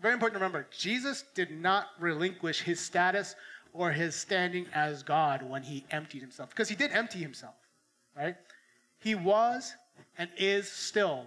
Very 0.00 0.12
important 0.12 0.40
to 0.40 0.44
remember 0.44 0.66
Jesus 0.76 1.22
did 1.36 1.52
not 1.52 1.86
relinquish 2.00 2.60
his 2.60 2.80
status 2.80 3.36
or 3.72 3.92
his 3.92 4.16
standing 4.16 4.66
as 4.74 5.04
God 5.04 5.48
when 5.48 5.62
he 5.62 5.84
emptied 5.92 6.20
himself, 6.20 6.50
because 6.50 6.68
he 6.68 6.74
did 6.74 6.90
empty 6.90 7.20
himself, 7.20 7.54
right? 8.16 8.34
He 8.98 9.14
was 9.14 9.72
and 10.18 10.28
is 10.36 10.68
still 10.68 11.26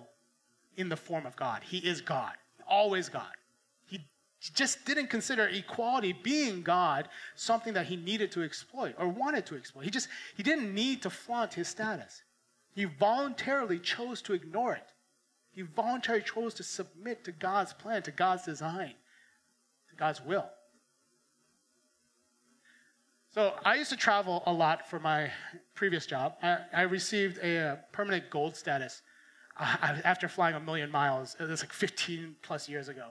in 0.76 0.90
the 0.90 0.98
form 0.98 1.26
of 1.26 1.38
God. 1.38 1.64
He 1.64 1.78
is 1.78 2.02
God, 2.02 2.34
always 2.68 3.08
God. 3.08 3.32
He 3.86 4.02
just 4.54 4.84
didn't 4.84 5.08
consider 5.08 5.48
equality 5.48 6.12
being 6.12 6.62
God 6.62 7.08
something 7.36 7.74
that 7.74 7.86
he 7.86 7.96
needed 7.96 8.34
to 8.34 8.44
exploit 8.44 8.96
or 9.00 9.08
wanted 9.08 9.46
to 9.46 9.56
exploit. 9.56 9.86
He 9.86 9.92
just 9.92 10.10
he 10.36 10.44
didn't 10.44 10.76
need 10.76 11.04
to 11.04 11.10
flaunt 11.10 11.54
his 11.54 11.70
status. 11.70 12.22
He 12.76 12.84
voluntarily 12.84 13.80
chose 13.80 14.22
to 14.24 14.34
ignore 14.34 14.74
it 14.74 14.92
he 15.58 15.64
voluntarily 15.64 16.24
chose 16.24 16.54
to 16.54 16.62
submit 16.62 17.24
to 17.24 17.32
God's 17.32 17.74
plan, 17.74 18.04
to 18.04 18.12
God's 18.12 18.44
design, 18.44 18.94
to 19.90 19.96
God's 19.96 20.22
will. 20.24 20.46
So 23.34 23.56
I 23.66 23.74
used 23.74 23.90
to 23.90 23.98
travel 23.98 24.44
a 24.46 24.54
lot 24.54 24.88
for 24.88 25.00
my 25.00 25.32
previous 25.74 26.06
job. 26.06 26.36
I, 26.44 26.60
I 26.72 26.82
received 26.84 27.40
a, 27.40 27.80
permanent 27.92 28.30
gold 28.30 28.56
status 28.56 29.02
uh, 29.60 29.98
after 30.04 30.28
flying 30.28 30.54
a 30.54 30.60
million 30.60 30.92
miles. 30.92 31.36
It 31.40 31.50
was 31.50 31.64
like 31.64 31.74
15 31.74 32.36
plus 32.44 32.70
years 32.70 32.88
ago. 32.88 33.08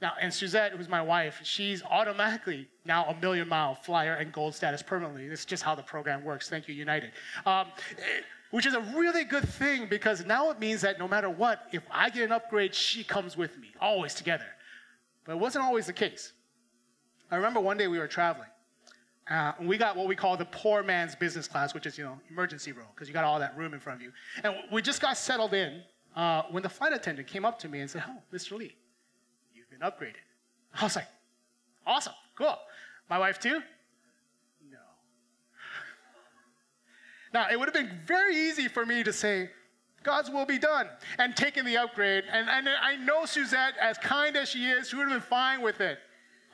Now, 0.00 0.12
and 0.20 0.32
Suzette, 0.32 0.74
who's 0.74 0.88
my 0.88 1.02
wife, 1.02 1.40
she's 1.42 1.82
automatically 1.82 2.68
now 2.84 3.06
a 3.06 3.20
million 3.20 3.48
mile 3.48 3.74
flyer 3.74 4.14
and 4.14 4.30
gold 4.30 4.54
status 4.54 4.84
permanently. 4.84 5.24
It's 5.24 5.44
just 5.44 5.64
how 5.64 5.74
the 5.74 5.82
program 5.82 6.22
works. 6.22 6.48
Thank 6.48 6.68
you, 6.68 6.74
United. 6.74 7.10
Um, 7.44 7.66
it, 7.90 8.24
which 8.50 8.66
is 8.66 8.74
a 8.74 8.80
really 8.80 9.24
good 9.24 9.46
thing 9.48 9.86
because 9.88 10.24
now 10.24 10.50
it 10.50 10.58
means 10.58 10.80
that 10.80 10.98
no 10.98 11.06
matter 11.06 11.28
what, 11.28 11.66
if 11.72 11.82
I 11.90 12.10
get 12.10 12.24
an 12.24 12.32
upgrade, 12.32 12.74
she 12.74 13.04
comes 13.04 13.36
with 13.36 13.56
me, 13.58 13.68
always 13.80 14.14
together. 14.14 14.46
But 15.24 15.32
it 15.32 15.38
wasn't 15.38 15.64
always 15.64 15.86
the 15.86 15.92
case. 15.92 16.32
I 17.30 17.36
remember 17.36 17.60
one 17.60 17.76
day 17.76 17.88
we 17.88 17.98
were 17.98 18.08
traveling, 18.08 18.48
uh, 19.30 19.52
and 19.58 19.68
we 19.68 19.76
got 19.76 19.96
what 19.96 20.06
we 20.08 20.16
call 20.16 20.38
the 20.38 20.46
poor 20.46 20.82
man's 20.82 21.14
business 21.14 21.46
class, 21.46 21.74
which 21.74 21.84
is, 21.84 21.98
you 21.98 22.04
know, 22.04 22.18
emergency 22.30 22.72
row, 22.72 22.86
because 22.94 23.06
you 23.06 23.14
got 23.14 23.24
all 23.24 23.38
that 23.38 23.56
room 23.56 23.74
in 23.74 23.80
front 23.80 23.98
of 23.98 24.02
you. 24.02 24.12
And 24.42 24.54
we 24.72 24.80
just 24.80 25.02
got 25.02 25.18
settled 25.18 25.52
in 25.52 25.82
uh, 26.16 26.42
when 26.50 26.62
the 26.62 26.68
flight 26.70 26.94
attendant 26.94 27.28
came 27.28 27.44
up 27.44 27.58
to 27.58 27.68
me 27.68 27.80
and 27.80 27.90
said, 27.90 28.02
Oh, 28.08 28.22
Mr. 28.32 28.56
Lee, 28.56 28.74
you've 29.52 29.70
been 29.70 29.80
upgraded. 29.80 30.22
I 30.80 30.84
was 30.84 30.96
like, 30.96 31.08
Awesome, 31.86 32.14
cool. 32.34 32.56
My 33.10 33.18
wife 33.18 33.38
too? 33.38 33.60
Now, 37.32 37.48
it 37.50 37.58
would 37.58 37.66
have 37.66 37.74
been 37.74 38.00
very 38.06 38.36
easy 38.36 38.68
for 38.68 38.86
me 38.86 39.02
to 39.02 39.12
say, 39.12 39.50
God's 40.02 40.30
will 40.30 40.46
be 40.46 40.58
done, 40.58 40.88
and 41.18 41.36
taking 41.36 41.64
the 41.64 41.76
upgrade. 41.76 42.24
And, 42.30 42.48
and 42.48 42.68
I 42.68 42.96
know 42.96 43.24
Suzette, 43.26 43.74
as 43.80 43.98
kind 43.98 44.36
as 44.36 44.48
she 44.48 44.66
is, 44.66 44.88
she 44.88 44.96
would 44.96 45.08
have 45.08 45.20
been 45.20 45.28
fine 45.28 45.60
with 45.60 45.80
it. 45.80 45.98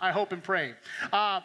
I 0.00 0.10
hope 0.10 0.32
and 0.32 0.42
pray. 0.42 0.74
Uh, 1.12 1.40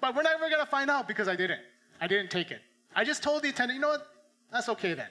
but 0.00 0.14
we're 0.14 0.22
never 0.22 0.48
going 0.48 0.60
to 0.60 0.70
find 0.70 0.90
out 0.90 1.08
because 1.08 1.28
I 1.28 1.36
didn't. 1.36 1.60
I 2.00 2.06
didn't 2.06 2.30
take 2.30 2.50
it. 2.50 2.60
I 2.94 3.04
just 3.04 3.22
told 3.22 3.42
the 3.42 3.48
attendant, 3.48 3.76
you 3.76 3.80
know 3.80 3.88
what? 3.88 4.06
That's 4.52 4.68
okay 4.68 4.94
then. 4.94 5.08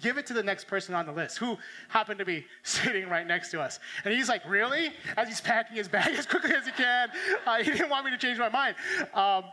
Give 0.00 0.18
it 0.18 0.26
to 0.26 0.34
the 0.34 0.42
next 0.42 0.66
person 0.66 0.94
on 0.94 1.06
the 1.06 1.12
list 1.12 1.38
who 1.38 1.56
happened 1.88 2.18
to 2.18 2.24
be 2.24 2.44
sitting 2.62 3.08
right 3.08 3.26
next 3.26 3.50
to 3.52 3.60
us. 3.60 3.78
And 4.04 4.12
he's 4.12 4.28
like, 4.28 4.42
Really? 4.48 4.90
As 5.16 5.28
he's 5.28 5.40
packing 5.40 5.76
his 5.76 5.88
bag 5.88 6.14
as 6.18 6.26
quickly 6.26 6.52
as 6.52 6.66
he 6.66 6.72
can. 6.72 7.10
Uh, 7.46 7.58
he 7.58 7.70
didn't 7.70 7.88
want 7.88 8.04
me 8.04 8.10
to 8.10 8.18
change 8.18 8.38
my 8.38 8.48
mind. 8.48 8.74
Um, 9.14 9.44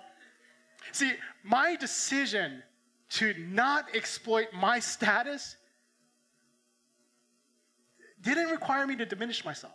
see, 0.91 1.13
my 1.43 1.75
decision 1.75 2.63
to 3.09 3.33
not 3.37 3.95
exploit 3.95 4.47
my 4.53 4.79
status 4.79 5.55
didn't 8.21 8.49
require 8.49 8.85
me 8.85 8.95
to 8.97 9.05
diminish 9.05 9.43
myself. 9.43 9.73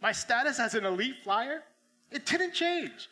My 0.00 0.12
status 0.12 0.58
as 0.58 0.74
an 0.74 0.84
elite 0.84 1.16
flyer, 1.22 1.62
it 2.10 2.26
didn't 2.26 2.52
change. 2.52 3.08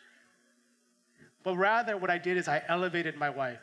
But 1.43 1.57
rather, 1.57 1.97
what 1.97 2.09
I 2.09 2.17
did 2.17 2.37
is 2.37 2.47
I 2.47 2.61
elevated 2.67 3.17
my 3.17 3.29
wife. 3.29 3.59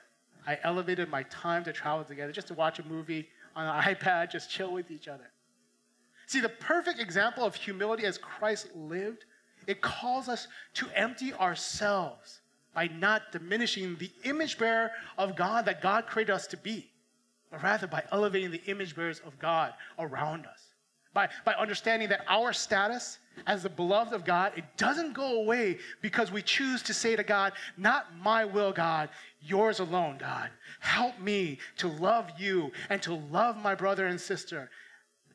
I 0.46 0.58
elevated 0.64 1.08
my 1.08 1.22
time 1.24 1.64
to 1.64 1.72
travel 1.72 2.04
together, 2.04 2.32
just 2.32 2.48
to 2.48 2.54
watch 2.54 2.78
a 2.78 2.86
movie 2.86 3.28
on 3.54 3.66
an 3.66 3.82
iPad, 3.94 4.30
just 4.30 4.50
chill 4.50 4.72
with 4.72 4.90
each 4.90 5.06
other. 5.06 5.30
See, 6.26 6.40
the 6.40 6.48
perfect 6.48 6.98
example 7.00 7.44
of 7.44 7.54
humility 7.54 8.04
as 8.04 8.18
Christ 8.18 8.68
lived, 8.74 9.24
it 9.66 9.80
calls 9.80 10.28
us 10.28 10.48
to 10.74 10.88
empty 10.94 11.32
ourselves 11.34 12.39
by 12.74 12.86
not 12.88 13.32
diminishing 13.32 13.96
the 13.96 14.10
image 14.24 14.58
bearer 14.58 14.90
of 15.18 15.36
God 15.36 15.64
that 15.66 15.82
God 15.82 16.06
created 16.06 16.32
us 16.32 16.46
to 16.48 16.56
be, 16.56 16.90
but 17.50 17.62
rather 17.62 17.86
by 17.86 18.04
elevating 18.12 18.50
the 18.50 18.62
image 18.66 18.94
bearers 18.94 19.20
of 19.26 19.38
God 19.38 19.74
around 19.98 20.46
us. 20.46 20.66
By, 21.12 21.28
by 21.44 21.54
understanding 21.54 22.08
that 22.10 22.24
our 22.28 22.52
status 22.52 23.18
as 23.46 23.64
the 23.64 23.68
beloved 23.68 24.12
of 24.12 24.24
God, 24.24 24.52
it 24.56 24.64
doesn't 24.76 25.12
go 25.12 25.40
away 25.40 25.78
because 26.02 26.30
we 26.30 26.42
choose 26.42 26.82
to 26.82 26.94
say 26.94 27.16
to 27.16 27.24
God, 27.24 27.52
Not 27.76 28.16
my 28.16 28.44
will, 28.44 28.70
God, 28.70 29.08
yours 29.40 29.80
alone, 29.80 30.18
God. 30.18 30.50
Help 30.78 31.18
me 31.18 31.58
to 31.78 31.88
love 31.88 32.30
you 32.38 32.70
and 32.90 33.02
to 33.02 33.14
love 33.14 33.56
my 33.56 33.74
brother 33.74 34.06
and 34.06 34.20
sister 34.20 34.70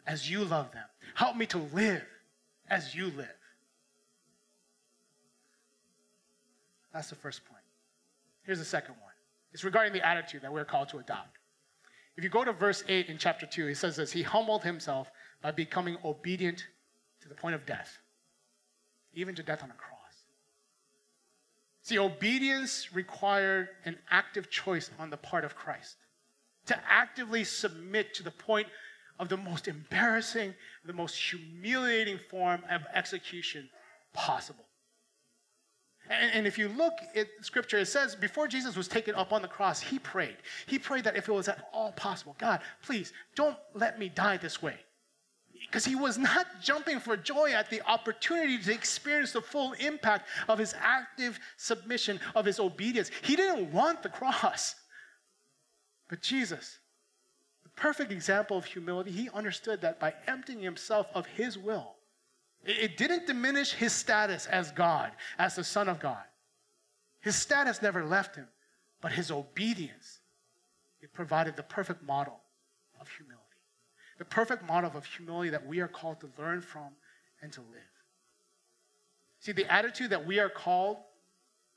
as 0.08 0.30
you 0.30 0.46
love 0.46 0.72
them. 0.72 0.86
Help 1.16 1.36
me 1.36 1.46
to 1.48 1.58
live 1.58 2.06
as 2.70 2.96
you 2.96 3.08
live. 3.08 3.36
That's 6.96 7.10
the 7.10 7.16
first 7.16 7.44
point. 7.44 7.62
Here's 8.44 8.58
the 8.58 8.66
second 8.66 8.96
one 9.02 9.12
it's 9.52 9.66
regarding 9.66 9.94
the 9.94 10.06
attitude 10.06 10.42
that 10.42 10.52
we're 10.52 10.66
called 10.66 10.90
to 10.90 10.98
adopt. 10.98 11.38
If 12.16 12.24
you 12.24 12.30
go 12.30 12.46
to 12.46 12.54
verse 12.54 12.86
8 12.88 13.10
in 13.10 13.18
chapter 13.18 13.46
2, 13.46 13.68
he 13.68 13.74
says 13.74 13.98
this 13.98 14.14
He 14.14 14.24
humbled 14.24 14.64
himself 14.64 15.12
by 15.42 15.52
becoming 15.52 15.98
obedient 16.06 16.66
to 17.22 17.28
the 17.28 17.36
point 17.36 17.54
of 17.54 17.66
death, 17.66 17.98
even 19.14 19.36
to 19.36 19.44
death 19.44 19.62
on 19.62 19.70
a 19.70 19.74
cross. 19.74 20.00
See, 21.82 22.00
obedience 22.00 22.96
required 22.96 23.68
an 23.84 23.98
active 24.10 24.50
choice 24.50 24.90
on 24.98 25.10
the 25.10 25.18
part 25.18 25.44
of 25.44 25.54
Christ 25.54 25.98
to 26.68 26.80
actively 26.90 27.44
submit 27.44 28.14
to 28.16 28.24
the 28.24 28.32
point 28.32 28.68
of 29.20 29.28
the 29.28 29.38
most 29.38 29.68
embarrassing, 29.68 30.54
the 30.86 30.94
most 30.94 31.16
humiliating 31.16 32.20
form 32.30 32.64
of 32.72 32.84
execution 32.94 33.70
possible. 34.14 34.65
And, 36.10 36.32
and, 36.34 36.48
if 36.48 36.58
you 36.58 36.70
look 36.70 36.94
at 37.16 37.28
scripture, 37.42 37.78
it 37.80 37.88
says 37.88 38.16
before 38.16 38.48
Jesus 38.48 38.76
was 38.76 38.88
taken 38.88 39.16
up 39.16 39.34
on 39.34 39.42
the 39.42 39.48
cross, 39.48 39.82
he 39.82 39.98
prayed. 39.98 40.38
He 40.68 40.78
prayed 40.78 41.04
that 41.06 41.16
if 41.16 41.28
it 41.28 41.32
was 41.32 41.48
at 41.48 41.68
all 41.74 41.92
possible, 41.94 42.36
God, 42.38 42.62
please 42.84 43.12
don't 43.36 43.58
let 43.74 43.98
me 43.98 44.10
die 44.10 44.38
this 44.38 44.62
way 44.62 44.76
because 45.66 45.86
he 45.86 45.96
was 45.96 46.18
not 46.18 46.48
jumping 46.62 47.00
for 47.00 47.18
joy 47.18 47.52
at 47.52 47.70
the 47.70 47.82
opportunity 47.88 48.58
to 48.58 48.74
experience 48.74 49.32
the 49.32 49.42
full 49.42 49.74
impact 49.74 50.28
of 50.48 50.60
his 50.60 50.76
active 50.80 51.40
submission, 51.58 52.20
of 52.36 52.46
his 52.46 52.60
obedience. 52.60 53.12
He 53.24 53.36
didn't 53.36 53.72
want 53.72 54.04
the 54.04 54.10
cross. 54.10 54.76
But 56.08 56.22
Jesus, 56.22 56.78
the 57.64 57.70
perfect 57.70 58.12
example 58.12 58.58
of 58.58 58.66
humility, 58.66 59.12
he 59.12 59.30
understood 59.34 59.82
that 59.82 60.00
by 60.00 60.14
emptying 60.28 60.62
himself 60.62 61.08
of 61.14 61.26
his 61.26 61.58
will, 61.58 61.95
it 62.66 62.98
didn't 62.98 63.28
diminish 63.28 63.74
his 63.74 63.94
status 63.94 64.46
as 64.48 64.72
God, 64.72 65.12
as 65.38 65.56
the 65.56 65.64
Son 65.64 65.88
of 65.88 66.00
God. 66.00 66.24
His 67.22 67.36
status 67.36 67.82
never 67.82 68.04
left 68.04 68.36
him, 68.36 68.48
but 69.02 69.12
his 69.12 69.32
obedience, 69.32 70.20
it 71.02 71.14
provided 71.14 71.56
the 71.56 71.64
perfect 71.64 72.04
model 72.04 72.40
of 73.00 73.08
humility 73.10 73.46
the 74.18 74.26
perfect 74.26 74.68
model 74.68 74.92
of 74.96 75.06
humility 75.06 75.50
that 75.50 75.66
we 75.66 75.80
are 75.80 75.88
called 75.88 76.20
to 76.22 76.30
learn 76.38 76.62
from 76.62 76.90
and 77.42 77.52
to 77.54 77.62
live. 77.62 77.82
See, 79.40 79.52
the 79.52 79.72
attitude 79.72 80.10
that 80.12 80.26
we 80.26 80.40
are 80.40 80.50
called 80.50 80.98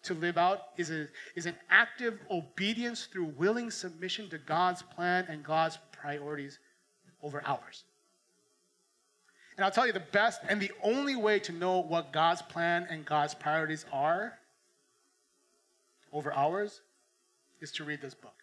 to 0.04 0.14
live 0.14 0.38
out 0.38 0.60
is, 0.76 0.90
a, 0.90 1.08
is 1.34 1.46
an 1.46 1.56
active 1.70 2.18
obedience 2.30 3.06
through 3.06 3.34
willing 3.36 3.70
submission 3.70 4.30
to 4.30 4.38
God's 4.38 4.82
plan 4.82 5.26
and 5.28 5.42
God's 5.42 5.78
priorities 5.90 6.58
over 7.22 7.42
ours. 7.44 7.84
And 9.58 9.64
I'll 9.64 9.72
tell 9.72 9.88
you 9.88 9.92
the 9.92 9.98
best 9.98 10.40
and 10.48 10.60
the 10.60 10.70
only 10.84 11.16
way 11.16 11.40
to 11.40 11.52
know 11.52 11.80
what 11.80 12.12
God's 12.12 12.42
plan 12.42 12.86
and 12.88 13.04
God's 13.04 13.34
priorities 13.34 13.84
are 13.92 14.38
over 16.12 16.32
ours 16.32 16.80
is 17.60 17.72
to 17.72 17.84
read 17.84 18.00
this 18.00 18.14
book. 18.14 18.36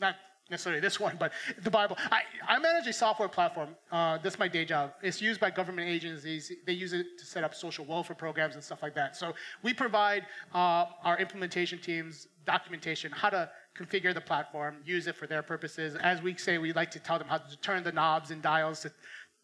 Not 0.00 0.14
necessarily 0.48 0.80
this 0.80 1.00
one, 1.00 1.16
but 1.18 1.32
the 1.64 1.70
Bible. 1.72 1.96
I, 2.08 2.20
I 2.46 2.60
manage 2.60 2.86
a 2.86 2.92
software 2.92 3.28
platform. 3.28 3.70
Uh, 3.90 4.18
that's 4.18 4.38
my 4.38 4.46
day 4.46 4.64
job. 4.64 4.92
It's 5.02 5.20
used 5.20 5.40
by 5.40 5.50
government 5.50 5.88
agencies. 5.88 6.52
They 6.66 6.72
use 6.72 6.92
it 6.92 7.18
to 7.18 7.26
set 7.26 7.42
up 7.42 7.52
social 7.52 7.84
welfare 7.84 8.14
programs 8.14 8.54
and 8.54 8.62
stuff 8.62 8.84
like 8.84 8.94
that. 8.94 9.16
So 9.16 9.34
we 9.64 9.74
provide 9.74 10.24
uh, 10.54 10.86
our 11.02 11.18
implementation 11.18 11.80
teams 11.80 12.28
documentation, 12.46 13.12
how 13.12 13.30
to 13.30 13.50
configure 13.78 14.12
the 14.12 14.20
platform, 14.20 14.76
use 14.84 15.06
it 15.06 15.14
for 15.14 15.26
their 15.26 15.42
purposes. 15.42 15.94
As 15.96 16.20
we 16.22 16.34
say, 16.36 16.58
we 16.58 16.72
like 16.72 16.90
to 16.92 16.98
tell 16.98 17.18
them 17.18 17.28
how 17.28 17.38
to 17.38 17.56
turn 17.58 17.84
the 17.84 17.92
knobs 17.92 18.30
and 18.30 18.42
dials 18.42 18.80
to 18.80 18.92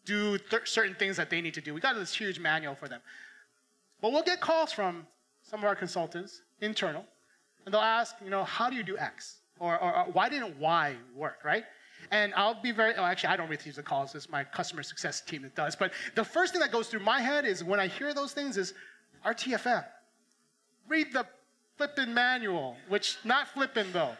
do 0.07 0.37
th- 0.37 0.67
certain 0.67 0.95
things 0.95 1.17
that 1.17 1.29
they 1.29 1.41
need 1.41 1.53
to 1.53 1.61
do. 1.61 1.73
We 1.73 1.81
got 1.81 1.95
this 1.95 2.15
huge 2.15 2.39
manual 2.39 2.73
for 2.73 2.87
them. 2.87 3.01
But 4.01 4.11
we'll 4.11 4.23
get 4.23 4.39
calls 4.39 4.71
from 4.71 5.05
some 5.43 5.59
of 5.59 5.65
our 5.65 5.75
consultants, 5.75 6.41
internal, 6.61 7.05
and 7.65 7.73
they'll 7.73 7.81
ask, 7.81 8.15
you 8.23 8.29
know, 8.29 8.43
how 8.43 8.69
do 8.69 8.75
you 8.75 8.83
do 8.83 8.97
X? 8.97 9.39
Or, 9.59 9.77
or, 9.79 9.95
or 9.97 10.05
why 10.13 10.29
didn't 10.29 10.57
Y 10.59 10.95
work, 11.15 11.39
right? 11.43 11.65
And 12.11 12.33
I'll 12.35 12.61
be 12.61 12.71
very, 12.71 12.93
oh, 12.95 13.03
actually, 13.03 13.29
I 13.29 13.37
don't 13.37 13.49
receive 13.49 13.75
the 13.75 13.83
calls. 13.83 14.15
It's 14.15 14.29
my 14.29 14.43
customer 14.43 14.83
success 14.83 15.19
team 15.19 15.41
that 15.41 15.55
does. 15.55 15.75
But 15.75 15.91
the 16.15 16.23
first 16.23 16.53
thing 16.53 16.61
that 16.61 16.71
goes 16.71 16.87
through 16.87 17.01
my 17.01 17.19
head 17.19 17.45
is 17.45 17.63
when 17.63 17.79
I 17.79 17.87
hear 17.87 18.13
those 18.13 18.33
things 18.33 18.55
is 18.55 18.73
RTFM. 19.25 19.83
Read 20.87 21.11
the 21.11 21.25
flippin' 21.75 22.13
manual, 22.13 22.77
which 22.87 23.17
not 23.23 23.47
flippin' 23.47 23.91
though. 23.91 24.11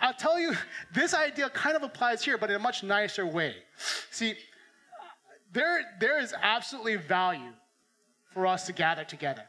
I'll 0.00 0.14
tell 0.14 0.38
you, 0.40 0.54
this 0.94 1.14
idea 1.14 1.48
kind 1.50 1.76
of 1.76 1.82
applies 1.82 2.24
here, 2.24 2.38
but 2.38 2.50
in 2.50 2.56
a 2.56 2.60
much 2.60 2.82
nicer 2.82 3.26
way. 3.26 3.56
See, 4.10 4.34
there, 5.56 5.80
there 5.98 6.20
is 6.20 6.34
absolutely 6.42 6.96
value 6.96 7.52
for 8.32 8.46
us 8.46 8.66
to 8.66 8.72
gather 8.72 9.04
together 9.04 9.42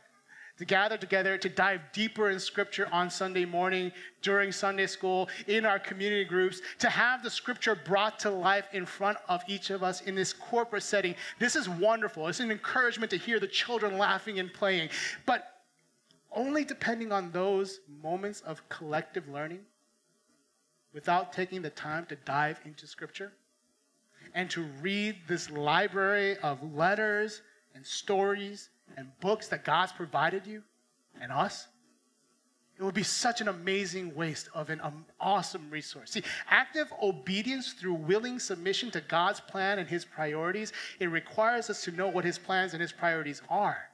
to 0.58 0.65
gather 0.65 0.98
together 0.98 1.38
to 1.38 1.50
dive 1.50 1.82
deeper 1.93 2.32
in 2.32 2.39
scripture 2.39 2.89
on 2.91 3.10
Sunday 3.10 3.46
morning, 3.46 3.91
during 4.24 4.52
Sunday 4.52 4.88
school, 4.88 5.30
in 5.46 5.67
our 5.67 5.78
community 5.78 6.26
groups, 6.26 6.62
to 6.80 6.89
have 6.89 7.22
the 7.22 7.30
scripture 7.30 7.76
brought 7.76 8.17
to 8.20 8.30
life 8.30 8.67
in 8.74 8.84
front 8.84 9.20
of 9.30 9.43
each 9.48 9.70
of 9.70 9.84
us 9.84 10.02
in 10.02 10.15
this 10.15 10.34
corporate 10.34 10.82
setting. 10.82 11.13
This 11.38 11.56
is 11.56 11.70
wonderful. 11.70 12.28
It's 12.28 12.39
an 12.39 12.50
encouragement 12.50 13.12
to 13.12 13.17
hear 13.17 13.39
the 13.39 13.48
children 13.48 14.00
laughing 14.00 14.39
and 14.39 14.52
playing. 14.52 14.89
But 15.28 15.62
only 16.32 16.65
depending 16.65 17.12
on 17.12 17.32
those 17.32 17.80
moments 18.02 18.41
of 18.41 18.67
collective 18.70 19.28
learning 19.30 19.60
without 20.91 21.34
taking 21.34 21.62
the 21.62 21.70
time 21.70 22.08
to 22.08 22.15
dive 22.15 22.60
into 22.65 22.88
scripture 22.88 23.32
and 24.38 24.52
to 24.52 24.62
read 24.84 25.15
this 25.28 25.50
library 25.50 26.38
of 26.43 26.60
letters 26.76 27.41
and 27.73 27.84
stories 27.84 28.69
and 28.95 29.10
books 29.19 29.47
that 29.47 29.65
God's 29.65 29.91
provided 29.91 30.45
you 30.45 30.62
and 31.19 31.32
us, 31.32 31.67
it 32.78 32.84
would 32.84 32.93
be 32.93 33.02
such 33.02 33.41
an 33.41 33.47
amazing 33.47 34.13
waste 34.13 34.47
of 34.54 34.69
an 34.69 34.80
um, 34.82 35.06
awesome 35.19 35.67
resource. 35.71 36.12
See, 36.12 36.21
active 36.52 36.93
obedience 37.02 37.73
through 37.73 37.95
willing 37.95 38.38
submission 38.38 38.91
to 38.91 39.02
God's 39.02 39.39
plan 39.39 39.80
and 39.80 39.89
his 39.89 40.06
priorities, 40.06 40.71
it 41.00 41.08
requires 41.08 41.71
us 41.71 41.84
to 41.86 41.91
know 41.91 42.08
what 42.08 42.23
his 42.23 42.38
plans 42.38 42.73
and 42.73 42.82
his 42.82 42.91
priorities 42.91 43.41
are. 43.50 43.89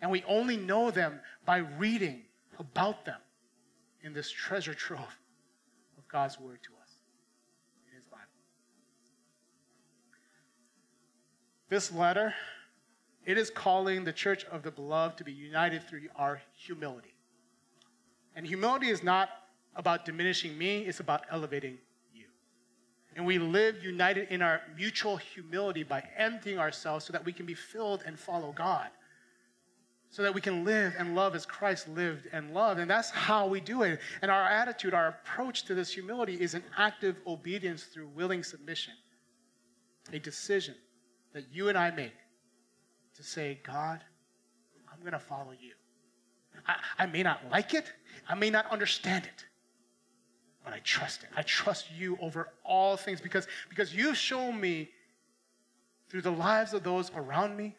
And 0.00 0.10
we 0.10 0.24
only 0.26 0.56
know 0.56 0.90
them 0.90 1.20
by 1.44 1.58
reading 1.58 2.22
about 2.58 3.04
them 3.04 3.20
in 4.02 4.14
this 4.14 4.30
treasure 4.30 4.72
trove 4.72 5.18
of 5.98 6.08
God's 6.08 6.40
word 6.40 6.60
to 6.62 6.70
us 6.80 6.83
This 11.74 11.90
letter 11.90 12.32
it 13.26 13.36
is 13.36 13.50
calling 13.50 14.04
the 14.04 14.12
church 14.12 14.44
of 14.44 14.62
the 14.62 14.70
beloved 14.70 15.18
to 15.18 15.24
be 15.24 15.32
united 15.32 15.82
through 15.82 16.02
our 16.14 16.40
humility. 16.56 17.16
And 18.36 18.46
humility 18.46 18.90
is 18.90 19.02
not 19.02 19.28
about 19.74 20.04
diminishing 20.04 20.56
me, 20.56 20.82
it's 20.82 21.00
about 21.00 21.22
elevating 21.32 21.78
you. 22.12 22.26
And 23.16 23.26
we 23.26 23.40
live 23.40 23.82
united 23.82 24.28
in 24.30 24.40
our 24.40 24.60
mutual 24.76 25.16
humility 25.16 25.82
by 25.82 26.04
emptying 26.16 26.60
ourselves 26.60 27.06
so 27.06 27.12
that 27.12 27.24
we 27.24 27.32
can 27.32 27.44
be 27.44 27.54
filled 27.54 28.04
and 28.06 28.16
follow 28.16 28.52
God. 28.52 28.90
So 30.10 30.22
that 30.22 30.32
we 30.32 30.40
can 30.40 30.64
live 30.64 30.94
and 30.96 31.16
love 31.16 31.34
as 31.34 31.44
Christ 31.44 31.88
lived 31.88 32.28
and 32.32 32.54
loved. 32.54 32.78
And 32.78 32.88
that's 32.88 33.10
how 33.10 33.48
we 33.48 33.60
do 33.60 33.82
it. 33.82 33.98
And 34.22 34.30
our 34.30 34.44
attitude, 34.44 34.94
our 34.94 35.08
approach 35.08 35.64
to 35.64 35.74
this 35.74 35.92
humility 35.92 36.40
is 36.40 36.54
an 36.54 36.62
active 36.78 37.16
obedience 37.26 37.82
through 37.82 38.10
willing 38.14 38.44
submission, 38.44 38.94
a 40.12 40.20
decision 40.20 40.76
that 41.34 41.44
you 41.52 41.68
and 41.68 41.76
I 41.76 41.90
make 41.90 42.14
to 43.16 43.22
say, 43.22 43.60
God, 43.62 44.02
I'm 44.90 45.00
going 45.00 45.12
to 45.12 45.18
follow 45.18 45.52
you. 45.52 45.72
I, 46.66 46.76
I 47.00 47.06
may 47.06 47.22
not 47.22 47.40
like 47.50 47.74
it, 47.74 47.92
I 48.28 48.34
may 48.34 48.48
not 48.48 48.70
understand 48.70 49.24
it, 49.24 49.44
but 50.64 50.72
I 50.72 50.78
trust 50.78 51.24
it. 51.24 51.28
I 51.36 51.42
trust 51.42 51.86
you 51.96 52.16
over 52.22 52.48
all 52.64 52.96
things 52.96 53.20
because, 53.20 53.46
because 53.68 53.94
you've 53.94 54.16
shown 54.16 54.58
me 54.58 54.88
through 56.08 56.22
the 56.22 56.32
lives 56.32 56.72
of 56.72 56.82
those 56.82 57.10
around 57.14 57.56
me 57.56 57.76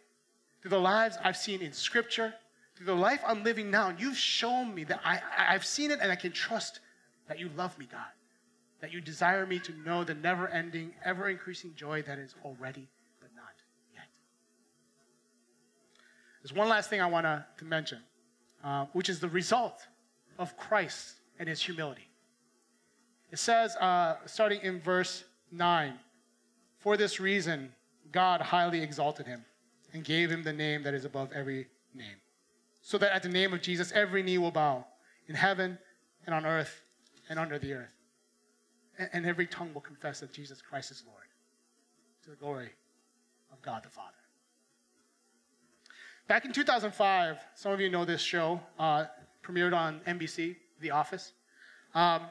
through 0.66 0.72
the 0.72 0.82
lives 0.82 1.16
I've 1.24 1.38
seen 1.38 1.62
in 1.62 1.74
Scripture, 1.74 2.34
through 2.76 2.88
the 2.88 2.96
life 2.96 3.22
I'm 3.28 3.44
living 3.44 3.70
now, 3.70 3.94
you've 4.00 4.18
shown 4.18 4.74
me 4.74 4.84
that 4.86 5.00
I, 5.06 5.22
I've 5.38 5.64
seen 5.64 5.92
it 5.92 6.00
and 6.02 6.12
I 6.12 6.16
can 6.16 6.32
trust 6.32 6.80
that 7.28 7.38
you 7.38 7.52
love 7.56 7.78
me, 7.78 7.88
God. 7.92 8.02
That 8.82 8.92
you 8.92 9.00
desire 9.00 9.46
me 9.46 9.60
to 9.60 9.72
know 9.86 10.04
the 10.04 10.16
never 10.16 10.48
ending, 10.48 10.96
ever 11.04 11.30
increasing 11.30 11.76
joy 11.76 12.02
that 12.02 12.18
is 12.18 12.34
already, 12.44 12.88
but 13.22 13.30
not 13.36 13.54
yet. 13.94 14.06
There's 16.46 16.56
one 16.56 16.70
last 16.70 16.92
thing 16.92 17.02
I 17.02 17.08
want 17.08 17.26
to 17.26 17.66
mention, 17.66 17.98
uh, 18.64 18.86
which 18.94 19.10
is 19.10 19.20
the 19.20 19.30
result 19.30 19.88
of 20.38 20.56
Christ 20.58 21.16
and 21.40 21.50
his 21.50 21.60
humility. 21.60 22.08
It 23.32 23.40
says, 23.40 23.76
uh, 23.78 24.18
starting 24.28 24.62
in 24.62 24.80
verse 24.80 25.24
9, 25.52 25.96
for 26.78 26.98
this 26.98 27.20
reason, 27.20 27.74
God 28.12 28.42
highly 28.42 28.84
exalted 28.84 29.26
him 29.26 29.44
and 29.92 30.04
gave 30.04 30.30
him 30.30 30.44
the 30.44 30.54
name 30.54 30.84
that 30.84 30.94
is 30.94 31.04
above 31.04 31.32
every 31.34 31.66
name, 31.96 32.18
so 32.80 33.00
that 33.00 33.12
at 33.12 33.24
the 33.24 33.30
name 33.30 33.52
of 33.52 33.64
Jesus, 33.64 33.92
every 33.94 34.22
knee 34.22 34.38
will 34.38 34.52
bow 34.52 34.86
in 35.28 35.34
heaven 35.34 35.80
and 36.28 36.36
on 36.36 36.46
earth 36.46 36.80
and 37.28 37.40
under 37.40 37.58
the 37.58 37.74
earth, 37.74 37.96
and 39.12 39.26
every 39.26 39.48
tongue 39.48 39.74
will 39.74 39.82
confess 39.82 40.20
that 40.20 40.32
Jesus 40.32 40.62
Christ 40.62 40.92
is 40.92 41.04
Lord, 41.08 41.26
to 42.24 42.30
the 42.30 42.36
glory 42.36 42.70
of 43.52 43.60
God 43.64 43.82
the 43.84 43.90
Father. 43.90 44.14
Back 46.28 46.44
in 46.44 46.52
2005, 46.52 47.38
some 47.54 47.72
of 47.72 47.80
you 47.80 47.88
know 47.88 48.04
this 48.04 48.20
show, 48.20 48.60
uh, 48.80 49.06
premiered 49.44 49.78
on 49.78 50.02
NBC, 50.08 50.56
The 50.82 50.90
Office. 50.90 51.34
Um, 51.94 52.24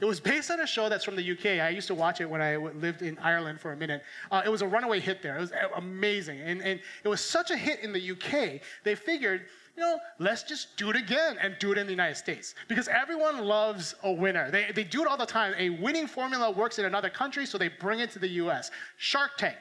it 0.00 0.04
was 0.04 0.18
based 0.18 0.50
on 0.50 0.58
a 0.58 0.66
show 0.66 0.88
that's 0.88 1.04
from 1.04 1.14
the 1.14 1.30
UK. 1.30 1.60
I 1.64 1.68
used 1.68 1.86
to 1.86 1.94
watch 1.94 2.20
it 2.20 2.28
when 2.28 2.42
I 2.42 2.56
lived 2.56 3.02
in 3.02 3.16
Ireland 3.18 3.60
for 3.60 3.72
a 3.72 3.76
minute. 3.76 4.02
Uh, 4.32 4.42
it 4.44 4.48
was 4.48 4.60
a 4.60 4.66
runaway 4.66 4.98
hit 4.98 5.22
there. 5.22 5.36
It 5.36 5.40
was 5.40 5.52
amazing. 5.76 6.40
And, 6.40 6.60
and 6.60 6.80
it 7.04 7.08
was 7.08 7.20
such 7.20 7.52
a 7.52 7.56
hit 7.56 7.78
in 7.80 7.92
the 7.92 8.10
UK, 8.10 8.60
they 8.82 8.96
figured, 8.96 9.42
you 9.76 9.84
know, 9.84 9.98
let's 10.18 10.42
just 10.42 10.76
do 10.76 10.90
it 10.90 10.96
again 10.96 11.38
and 11.40 11.56
do 11.60 11.70
it 11.70 11.78
in 11.78 11.86
the 11.86 11.92
United 11.92 12.16
States. 12.16 12.56
Because 12.66 12.88
everyone 12.88 13.44
loves 13.44 13.94
a 14.02 14.10
winner. 14.10 14.50
They, 14.50 14.72
they 14.74 14.84
do 14.84 15.00
it 15.02 15.06
all 15.06 15.16
the 15.16 15.24
time. 15.24 15.54
A 15.56 15.70
winning 15.70 16.08
formula 16.08 16.50
works 16.50 16.80
in 16.80 16.86
another 16.86 17.08
country, 17.08 17.46
so 17.46 17.56
they 17.56 17.68
bring 17.68 18.00
it 18.00 18.10
to 18.10 18.18
the 18.18 18.28
US. 18.28 18.72
Shark 18.96 19.36
Tank 19.38 19.58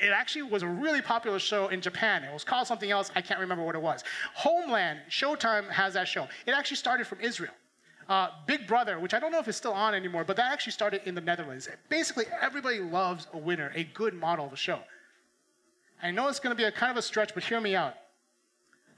it 0.00 0.08
actually 0.08 0.42
was 0.42 0.62
a 0.62 0.66
really 0.66 1.02
popular 1.02 1.38
show 1.38 1.68
in 1.68 1.80
Japan. 1.80 2.24
It 2.24 2.32
was 2.32 2.44
called 2.44 2.66
something 2.66 2.90
else. 2.90 3.10
I 3.14 3.20
can't 3.20 3.40
remember 3.40 3.64
what 3.64 3.74
it 3.74 3.82
was. 3.82 4.04
Homeland, 4.34 5.00
Showtime 5.10 5.68
has 5.70 5.94
that 5.94 6.08
show. 6.08 6.28
It 6.46 6.52
actually 6.52 6.78
started 6.78 7.06
from 7.06 7.20
Israel. 7.20 7.52
Uh, 8.08 8.28
Big 8.46 8.66
Brother, 8.66 8.98
which 8.98 9.14
I 9.14 9.20
don't 9.20 9.32
know 9.32 9.38
if 9.38 9.48
it's 9.48 9.56
still 9.56 9.72
on 9.72 9.94
anymore, 9.94 10.24
but 10.24 10.36
that 10.36 10.52
actually 10.52 10.72
started 10.72 11.02
in 11.04 11.14
the 11.14 11.20
Netherlands. 11.20 11.68
Basically, 11.88 12.24
everybody 12.40 12.80
loves 12.80 13.26
a 13.32 13.38
winner, 13.38 13.70
a 13.74 13.84
good 13.84 14.14
model 14.14 14.46
of 14.46 14.52
a 14.52 14.56
show. 14.56 14.80
I 16.02 16.10
know 16.10 16.28
it's 16.28 16.40
going 16.40 16.54
to 16.54 16.60
be 16.60 16.64
a 16.64 16.72
kind 16.72 16.90
of 16.90 16.96
a 16.96 17.02
stretch, 17.02 17.32
but 17.32 17.44
hear 17.44 17.60
me 17.60 17.76
out. 17.76 17.94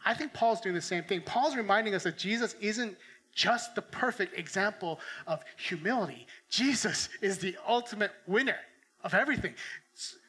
I 0.05 0.15
think 0.15 0.33
Paul's 0.33 0.61
doing 0.61 0.75
the 0.75 0.81
same 0.81 1.05
thing. 1.05 1.21
Paul's 1.21 1.55
reminding 1.57 1.95
us 1.95 2.03
that 2.05 2.17
Jesus 2.17 2.57
isn't 2.61 2.97
just 3.35 3.75
the 3.75 3.83
perfect 3.83 4.39
example 4.39 5.01
of 5.27 5.45
humility. 5.57 6.27
Jesus 6.49 7.09
is 7.21 7.39
the 7.39 7.57
ultimate 7.67 8.13
winner 8.27 8.57
of 9.03 9.13
everything. 9.13 9.55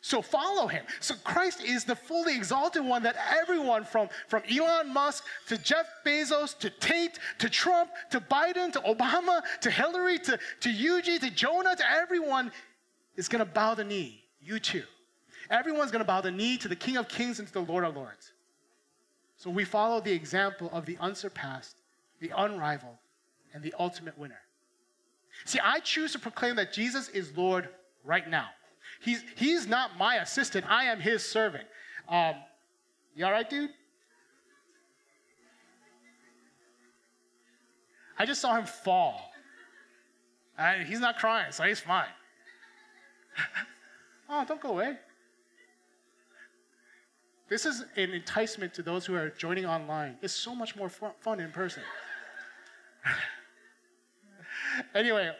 So 0.02 0.22
follow 0.22 0.68
him. 0.68 0.86
So 1.00 1.16
Christ 1.24 1.64
is 1.64 1.84
the 1.84 1.96
fully 1.96 2.36
exalted 2.36 2.86
one 2.86 3.02
that 3.04 3.16
everyone 3.42 3.84
from, 3.84 4.08
from 4.28 4.44
Elon 4.50 4.94
Musk 4.94 5.24
to 5.48 5.58
Jeff 5.58 5.88
Bezos 6.06 6.56
to 6.60 6.70
Tate 6.70 7.18
to 7.40 7.50
Trump 7.50 7.90
to 8.12 8.20
Biden 8.20 8.72
to 8.74 8.80
Obama 8.82 9.42
to 9.62 9.72
Hillary 9.72 10.20
to, 10.20 10.38
to 10.60 10.70
Yuji 10.70 11.20
to 11.20 11.32
Jonah 11.32 11.76
to 11.76 11.84
everyone 11.90 12.52
is 13.16 13.28
going 13.28 13.44
to 13.44 13.52
bow 13.52 13.74
the 13.74 13.84
knee. 13.84 14.24
You 14.40 14.60
too. 14.60 14.84
Everyone's 15.50 15.92
going 15.92 16.04
to 16.04 16.08
bow 16.08 16.22
the 16.22 16.32
knee 16.32 16.58
to 16.58 16.68
the 16.68 16.76
King 16.76 16.98
of 16.98 17.08
Kings 17.08 17.40
and 17.40 17.48
to 17.48 17.54
the 17.54 17.62
Lord 17.62 17.84
of 17.84 17.96
Lords. 17.96 18.32
So 19.38 19.50
we 19.50 19.66
follow 19.66 20.00
the 20.00 20.14
example 20.14 20.70
of 20.72 20.86
the 20.86 20.98
unsurpassed, 21.00 21.78
the 22.20 22.32
unrivaled, 22.38 22.98
and 23.54 23.64
the 23.64 23.74
ultimate 23.80 24.18
winner. 24.18 24.40
See, 25.46 25.60
I 25.64 25.80
choose 25.80 26.12
to 26.14 26.20
proclaim 26.20 26.56
that 26.56 26.72
Jesus 26.72 27.10
is 27.10 27.36
Lord 27.36 27.70
right 28.04 28.30
now. 28.30 28.48
He's, 29.02 29.24
he's 29.36 29.68
not 29.68 29.98
my 29.98 30.16
assistant, 30.16 30.66
I 30.68 30.86
am 30.86 31.00
his 31.00 31.24
servant. 31.24 31.66
Um, 32.10 32.36
you 33.16 33.26
all 33.26 33.32
right, 33.32 33.50
dude? 33.50 33.72
I 38.18 38.26
just 38.26 38.42
saw 38.42 38.56
him 38.56 38.66
fall. 38.66 39.32
Uh, 40.58 40.76
he's 40.86 41.00
not 41.00 41.18
crying, 41.18 41.52
so 41.52 41.64
he's 41.64 41.82
fine. 41.82 42.08
oh, 44.30 44.46
don't 44.48 44.62
go 44.62 44.70
away. 44.70 44.98
This 47.48 47.66
is 47.66 47.86
an 47.96 48.12
enticement 48.12 48.74
to 48.76 48.82
those 48.82 49.06
who 49.06 49.16
are 49.16 49.30
joining 49.30 49.66
online. 49.66 50.18
It's 50.22 50.34
so 50.34 50.56
much 50.56 50.76
more 50.76 50.90
fun 50.90 51.40
in 51.40 51.52
person. 51.52 51.84
anyway, 54.96 55.32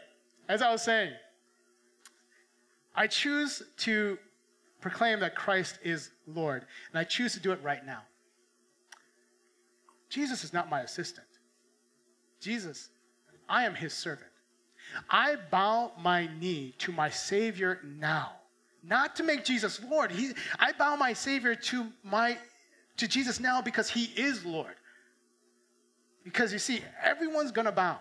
as 0.48 0.62
I 0.62 0.70
was 0.70 0.82
saying, 0.82 1.12
I 2.96 3.06
choose 3.06 3.62
to 3.78 4.18
proclaim 4.80 5.20
that 5.20 5.36
Christ 5.36 5.78
is 5.84 6.10
Lord, 6.26 6.64
and 6.90 6.98
I 6.98 7.04
choose 7.04 7.34
to 7.34 7.40
do 7.40 7.52
it 7.52 7.62
right 7.62 7.84
now. 7.84 8.00
Jesus 10.08 10.44
is 10.44 10.52
not 10.52 10.70
my 10.70 10.80
assistant. 10.80 11.26
Jesus, 12.40 12.88
I 13.48 13.64
am 13.64 13.74
his 13.74 13.92
servant. 13.92 14.30
I 15.10 15.36
bow 15.50 15.92
my 16.00 16.28
knee 16.38 16.74
to 16.78 16.92
my 16.92 17.10
Savior 17.10 17.80
now, 17.84 18.32
not 18.82 19.16
to 19.16 19.24
make 19.24 19.44
Jesus 19.44 19.80
Lord. 19.90 20.12
He, 20.12 20.32
I 20.58 20.72
bow 20.72 20.96
my 20.96 21.12
Savior 21.12 21.54
to, 21.54 21.86
my, 22.02 22.38
to 22.96 23.08
Jesus 23.08 23.40
now 23.40 23.60
because 23.60 23.90
he 23.90 24.04
is 24.16 24.44
Lord. 24.44 24.74
Because 26.24 26.52
you 26.52 26.58
see, 26.58 26.80
everyone's 27.02 27.52
going 27.52 27.66
to 27.66 27.72
bow. 27.72 27.98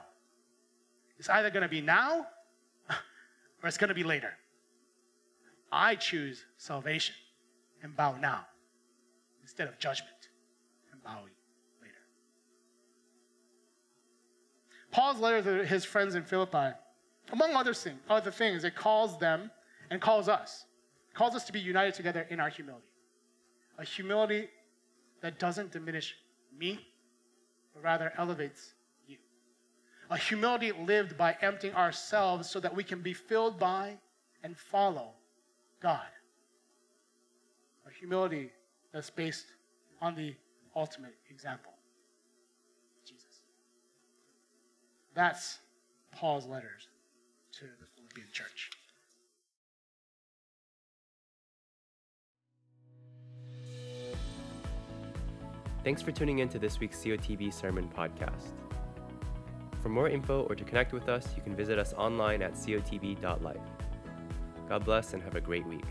It's 1.17 1.29
either 1.29 1.49
going 1.49 1.63
to 1.63 1.69
be 1.69 1.81
now 1.81 2.27
or 2.89 3.67
it's 3.67 3.77
going 3.77 3.89
to 3.89 3.95
be 3.95 4.03
later. 4.03 4.34
I 5.75 5.95
choose 5.95 6.45
salvation 6.55 7.15
and 7.83 7.93
bow 7.97 8.15
now 8.15 8.45
instead 9.41 9.67
of 9.67 9.77
judgment 9.77 10.29
and 10.93 11.03
bowing 11.03 11.35
later. 11.81 11.93
Paul's 14.89 15.19
letter 15.19 15.41
to 15.41 15.65
his 15.65 15.83
friends 15.83 16.15
in 16.15 16.23
Philippi, 16.23 16.69
among 17.33 17.55
other 17.55 17.73
things, 17.73 17.99
other 18.09 18.31
things, 18.31 18.63
it 18.63 18.73
calls 18.73 19.19
them 19.19 19.51
and 19.89 19.99
calls 19.99 20.29
us, 20.29 20.65
calls 21.13 21.35
us 21.35 21.43
to 21.43 21.51
be 21.51 21.59
united 21.59 21.93
together 21.93 22.25
in 22.29 22.39
our 22.39 22.47
humility. 22.47 22.88
A 23.77 23.83
humility 23.83 24.47
that 25.19 25.39
doesn't 25.39 25.73
diminish 25.73 26.15
me, 26.57 26.88
but 27.73 27.83
rather 27.83 28.13
elevates 28.17 28.75
you. 29.09 29.17
A 30.09 30.17
humility 30.17 30.71
lived 30.71 31.17
by 31.17 31.35
emptying 31.41 31.73
ourselves 31.73 32.49
so 32.49 32.61
that 32.61 32.73
we 32.73 32.85
can 32.85 33.01
be 33.01 33.11
filled 33.11 33.59
by 33.59 33.97
and 34.41 34.57
follow 34.57 35.15
God. 35.85 35.99
A 37.85 37.91
humility 37.99 38.49
that's 38.91 39.11
based 39.11 39.45
on 40.01 40.15
the 40.15 40.33
ultimate 40.75 41.13
example 41.29 41.73
Jesus. 43.07 43.41
That's 45.13 45.59
Paul's 46.11 46.47
letters 46.47 46.87
to 47.59 47.65
the 47.65 47.85
Philippian 47.95 48.25
church. 48.33 48.71
Thanks 55.83 56.01
for 56.01 56.11
tuning 56.11 56.39
in 56.39 56.49
to 56.49 56.57
this 56.57 56.79
week's 56.79 56.97
COTV 56.97 57.53
Sermon 57.53 57.87
Podcast. 57.95 58.53
For 59.83 59.89
more 59.89 60.09
info 60.09 60.47
or 60.49 60.55
to 60.55 60.63
connect 60.63 60.93
with 60.93 61.09
us, 61.09 61.27
you 61.37 61.43
can 61.43 61.55
visit 61.55 61.77
us 61.77 61.93
online 61.93 62.41
at 62.41 62.53
cotv.life. 62.53 63.84
God 64.68 64.84
bless 64.84 65.13
and 65.13 65.22
have 65.24 65.36
a 65.36 65.41
great 65.41 65.66
week. 65.68 65.86